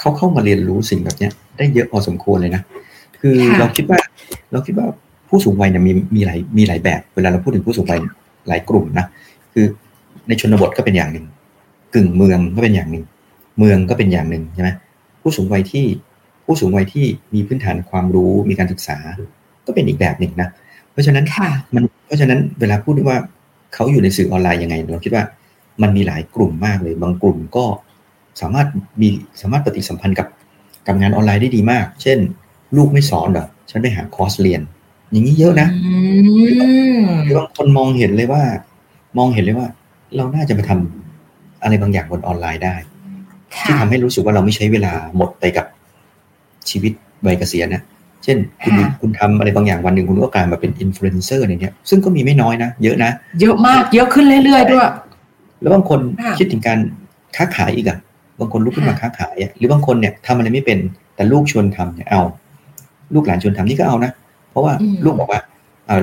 [0.00, 2.62] เขาเข้ามาเรียนรู้สิ่งแบบเนี้ย ได้เยอะพอสมควรเลยนะ
[3.20, 3.98] คือเราคิดว่า
[4.52, 4.86] เราคิดว่า
[5.28, 8.00] ผู้สูงวัยเนี่ยมีมีหลายมีหลายแบบ เวลาเราพูดถึงผู้สูงวัย
[8.48, 9.06] หลายกลุ่มนะ
[9.52, 9.66] คือ
[10.28, 11.26] ในชนบทก็เป็นอย่างหนึ่ง
[11.94, 13.04] กึ่งเมืองก็เป็นอย่างหนึ่ง
[13.58, 14.70] เมืองก็เป็นอย่างหนึ่งใช่ไหม
[15.22, 15.86] ผู้สูงวัยที่
[16.44, 18.98] ผู้สูงวัยที่มีพื้นฐานความรู้มีการศึกษา
[19.66, 20.48] ก็เป็นอีกแบบหนึ่งนะ
[20.92, 21.24] เพราะฉะนั้น
[21.74, 23.18] มันเพราะฉะนั้นเวลาพูดว่า
[23.74, 25.24] เขาอยู่ในสื่อออนไลน์ยังไง เราคิดว่า
[25.82, 27.64] มันมีหลายกลุ่มมากเลย บางกลุ่มก็
[28.40, 28.66] สามารถ
[29.00, 29.08] มี
[29.40, 30.28] สามารถปฏิสัมพันธ์กับ
[30.86, 32.18] กับงานออนไลน์ได้ดีมาก เช่น
[32.76, 34.60] ลูกไม่สอนหรอฉันไปหาคอร์สเรียน
[35.10, 35.68] อย่างนี้เยอะนะ
[37.24, 38.42] หรือบางคนมองเห็นเลยว่า
[39.18, 39.68] มองเห็นเลยว่า
[40.16, 42.74] เราน่าจะไปทำอะไรบางอย่างบนออนไลน์ได้
[43.66, 45.66] ที่ทำให้รู้สึกว่าเราไม่ใช้เวลาหมดไปกับ
[46.70, 46.92] ชีวิต
[47.26, 47.82] วัยเกษียณนะ
[48.24, 53.10] เช่น คุณคุณทำอะไรบางอย่างวันหนึ่งคุณก็กลายมาเป็นอินฟลูเอนเซอร์ในนี้ซึ่งก็มีไม่น้อยนะ เยอะนะ
[53.40, 54.88] เยอะมากเยอะขึ้นเรื่อยๆด้วย
[55.60, 56.00] แล้วบางคน
[56.38, 56.78] คิดถึงการ
[57.36, 57.98] ค้าขายอีกอะ
[58.40, 60.78] บางคนลุกขึ้นมาค้าขายหรือบางคนเนี่ยทำอะไรไม่เป็น
[61.16, 62.22] แต่ลูกชวนทำเนี่ยเอา
[63.14, 64.10] ลูกหลานชวนทำนี่ก็เอานะ
[64.50, 64.72] เพราะว่า
[65.04, 65.40] ลูกบอกว่า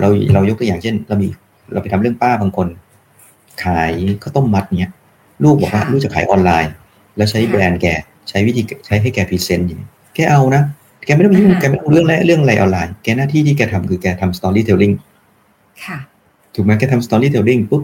[0.01, 1.27] เราเรายกตัวอย่างเช่น เรามี
[1.73, 2.67] เราไปทำเรื่องป้าบางคน
[3.63, 3.91] ขาย
[4.23, 4.91] ข้าวต้มมัดเนี้ย
[5.43, 6.71] ลูกบอกว่าลูกจะขายออนไลน์
[7.17, 7.87] แล้วใช้แบรนด์แก
[8.29, 9.81] ใช้วิธีใช้ให้แก present อย่าง
[10.15, 10.61] แกเอานะ
[11.05, 14.91] แกไม่ต้องยุ่งแกไม่ต้องเรื่องเรื่องอะไรออนไลน์แกหน้าที่ที่แกทำคือแกทำ storytelling
[16.55, 17.83] ถูกไหมแกทำ storytelling ปุ๊บ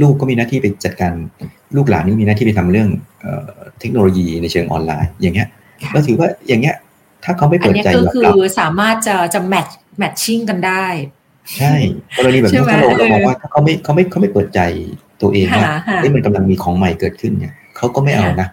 [0.00, 1.12] ลูกก็มีหน้าที่ไปจัดการ
[1.76, 2.88] ลูกหลานนี่มีหน้าที่ไปทำเรื่อง
[3.80, 5.48] เทคโนโลยีในเชิงออนไลน์ อย่างเงี้ย
[5.92, 6.76] เราถือว่าอย่างเงี้ย
[7.24, 9.66] ถ้าเขาไม่เปิดใจก็คือสามารถจะจะแมท
[9.98, 10.86] แมทชิ่งกันได้
[11.58, 11.74] ใช่
[12.16, 14.60] กรณีแบบนี้ถ้าเราเราบอกว่าถ้าเขาไม่เขาไม่เขาไม่เปิดใจ
[15.22, 15.64] ตัวเองว่า
[16.00, 18.48] เฮ้ยมันกำลังมีของใหม่เกิดขึ้นเนี่ยเขาก็ไม่เอานะ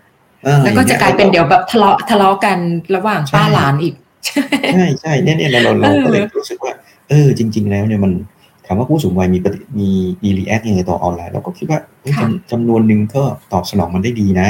[0.64, 2.58] แล้วก็จะกลายเป็นเดี๋ยวแบบทะเลาะทะเลาะกัน
[2.96, 3.94] ระหว่างป้าหลานอีก
[4.74, 6.74] ใช่ใช่เนี่ยเนี่ยเราเราก็เลยรู้สึกว่า
[7.10, 9.40] เออจริง ๆ แล้วเนี่ยมันถามว่าผู้สูงวัยมี
[9.80, 9.90] มี
[10.24, 11.80] มีรีแอคยังไงต่อออนไลน์เราก็คิดว่า
[12.52, 14.50] จำนวนหนึ่งก็ตอบสนองมันได้ดีนะ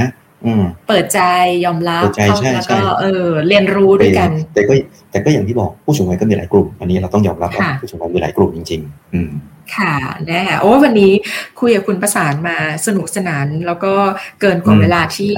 [0.88, 1.20] เปิดใจ
[1.66, 4.74] ยอมรับแล้วก็เออ เรียนรู้ด้วยกัน แต่ก็
[5.12, 9.32] แต่ก็อย่างที่บอกผู้สูงวัยก็มีหลายกลุ่ม อันนี้เราต้องยอมรับว่าผู้สูงวัยมีหลายกลุ่มจริง ๆ อืม
[9.78, 9.96] ค่ะ
[10.30, 11.14] นะคะโอ้วันนี้
[11.60, 13.94] คุยกับคุณประสานมาสนุกสนาน แล้วก็
[14.42, 15.34] เกินกว่าเวลาที่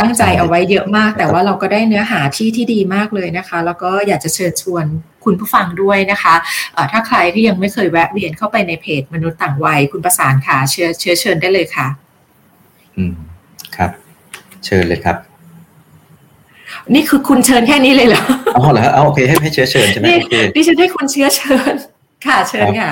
[0.00, 4.84] ตั้งใจเอาไว้เยอะมาก แต่ว่าเราก็ได้เนื้อหาที่ที่ดีมากเลยนะคะ แล้วก็อยากจะเชิญชวน
[5.24, 11.86] คุณผู้ฟังด้วยนะคะะถ้าใครที่ยังไม่เคยแวะเวียนเข้าไปในเพจมนุษย์ต่างวัย คุณประสานค่ะเชิญเชิญเชิญได้เลยค่ะ
[12.96, 13.35] อืมครับ
[14.66, 15.16] เชิญเลยครับ
[16.94, 18.22] นี่คือคุณเชิญแค่นี้เลยเหรอ
[18.56, 21.74] อ๋อเหรอเอาโอเคให้ให้เชื้อเชิญใช่ไหมโอเคดิฉันให้คุณเชื้อเชิญ
[22.26, 22.90] ค่ะเชิญค่ะ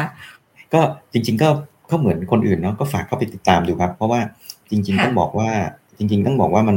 [0.72, 0.81] ก็
[1.12, 1.49] จริง ๆ ก็
[1.91, 4.20] ก็เหมือนคนอื่นเนาะก็ฝากเข้าไปติดตามดูครับ เพราะว่า
[4.70, 5.51] จริง ๆ ต้องบอกว่า
[5.99, 6.77] จริง ๆ ต้องบอกว่ามัน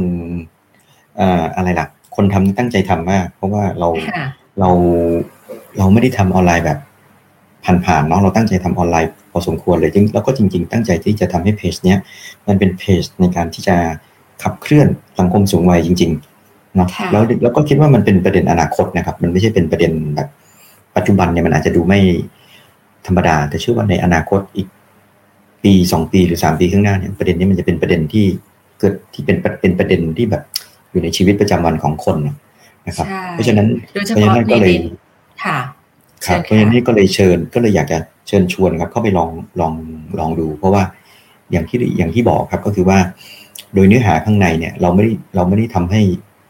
[1.16, 1.86] เอ่ออะไรล่ะ
[2.16, 3.88] คนทำตั้งใจทำมาก เพราะว่าเรา
[4.58, 4.70] เรา
[5.78, 6.78] เราไม่ได้ทำออนไลน์แบบ
[7.64, 11.98] ผ่านๆเนาะเราตั้งใจทำออนไลน์พอสมควรเลยจริงแล้วก็จริง ๆ ตั้งใจที่จะทำให้เพจเนี้ย
[12.48, 13.76] มันเป็นเพจในการที่จะ
[14.42, 20.28] ขับเคลื่อนสังคมสูงวัยจริงๆเนาะแล้วแล้วก็คิดว่ามันเป็นประเด็นอนาคตนะครับ มันไม่ใช่เป็นประเด็นแบบ
[20.96, 22.00] ปัจจุบันเนี่ยมันอาจจะดูไม่
[23.06, 24.68] ธรรมดา แต่เชื่อว่าในอนาคตอีก
[25.64, 28.26] ปีสองปีหรือสามปีข้างหน้าเนี่ยประเด็นนี้มันจะเป็นประเด็นที่
[28.78, 30.42] เกิดที่เป็นเป็นประเด็นที่แบบ
[30.90, 32.16] อยู่ในชีวิตประจำวันของคน
[32.88, 34.74] นะครับ เพราะฉะนั้นเพราะฉะนั้นก็เลย
[35.44, 35.58] ค่ะ
[36.26, 39.30] ครับเพราะฉะนั้นก็เลยเชิญก็เลยอยากจะเชิญชวนครับ เข้าไปลอง
[39.60, 39.72] ลอง
[40.18, 40.82] ลองดู เพราะว่า
[41.52, 42.98] อย่างที่อย่างที่บอกครับก็คือว่า
[43.74, 46.00] โดยเนื้อหาข้างในเนี่ยเราไม่ได้เราไม่ได้ทำให้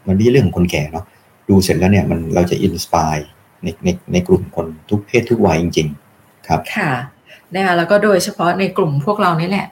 [0.07, 1.05] มันไม่ใช่เรื่องของคนแก่เนาะ
[1.49, 3.16] ดูเสร็จแล้วเนี่ยมันเราจะอินสปาย
[3.62, 5.89] ในในในกลุ่มคนทุกเพศทุกวัยจริง
[6.19, 6.93] ๆ ครับค่ะ
[7.55, 9.67] นะคะแล้วก็โดยเฉพาะในกลุ่มพวกเรานี่แหละ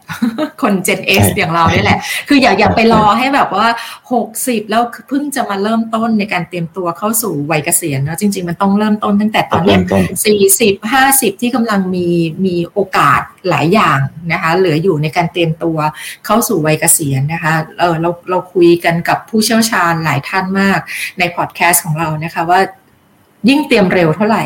[0.63, 1.99] คน Gen X อย่างเรานี่แหละ
[2.29, 3.67] คืออย่าอย่าไปรอให้แบบว่า
[4.19, 9.79] 60 แล้วเพิ่งจะมาเริ่มต้นในการเตรียมตัวเข้าสู่วัยเกษียณนะจริง ๆ มันต้องเริ่มต้นตั้งแต่ตอนนี้
[10.73, 12.09] 40 50 ที่กำลังมี
[12.45, 13.99] มีโอกาสหลายอย่าง
[14.33, 15.79] นะคะเหลืออยู่ในการเตรียมตัว
[16.27, 20.81] เข้าสู่วัยเกษียณนะคะเออเราเราคุยกันกับผู้เชี่ยวชาญหลายท่านมาก
[21.19, 22.61] ในพอดแคสต์ของเรานะคะว่า
[23.49, 24.45] ยิ่งเตรียมเร็วเท่าไหร่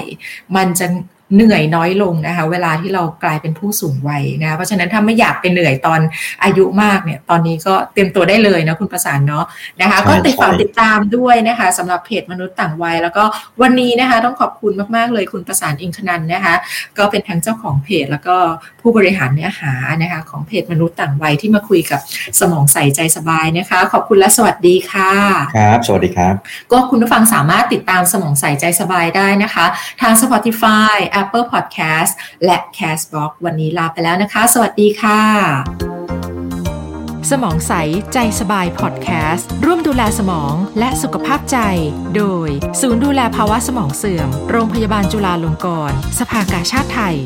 [0.56, 0.86] มันจะ
[1.34, 6.00] เหนื่อยน้อยลงนะคะ เวลาที่เรากลายเป็นผู้สูงวัยนะเพราะฉะนั้นถ้าไม่อยากไปเหนื่อยตอน
[6.44, 9.44] อายุมากเนี่ย ตอนนี้ก็เตรียมตัวได้เลยนะคุณประสานเนาะ
[9.80, 13.24] นะคะ ก็ติดฝากติดตามด้วยนะคะสำหรับเพจมนุษย์ต่างวัย แล้วก็
[13.62, 16.54] วันนี้นะคะ ต้องขอบคุณมากๆเลยคุณประสานอิงคนันนะคะ
[16.98, 18.36] ก็เป็นทั้งเจ้าของเพจ แล้วก็
[18.80, 19.72] ผู้บริหารเนื้อหา
[20.02, 22.00] นะคะ ของเพจมนุษย์ต่างวัยที่มาคุยกับ
[22.40, 25.12] สมองใสใจสบายนะคะ ขอบคุณและสวัสดีค่ะ
[25.56, 26.34] ครับ สวัสดีครับ
[26.72, 29.66] ก็คุณผู้ฟังสามารถติดตามสมองใสใจสบายได้นะคะ
[30.02, 32.12] ทาง Spotify Apple Podcast
[32.44, 35.20] และ Castbox วันนี้ลาไปแล้วนะคะ สวัสดีค่ะ
[37.30, 37.72] สมองใส
[38.12, 41.58] ใจสบายพอดแคสต์ร่วมดูแลสมองและสุขภาพใจ
[42.16, 42.48] โดย
[42.80, 47.16] ศูนย์ดูแลภาวะสมองเสื่อม โรงพยาบาลจุฬาลงกรณ์สภากาชาติไทย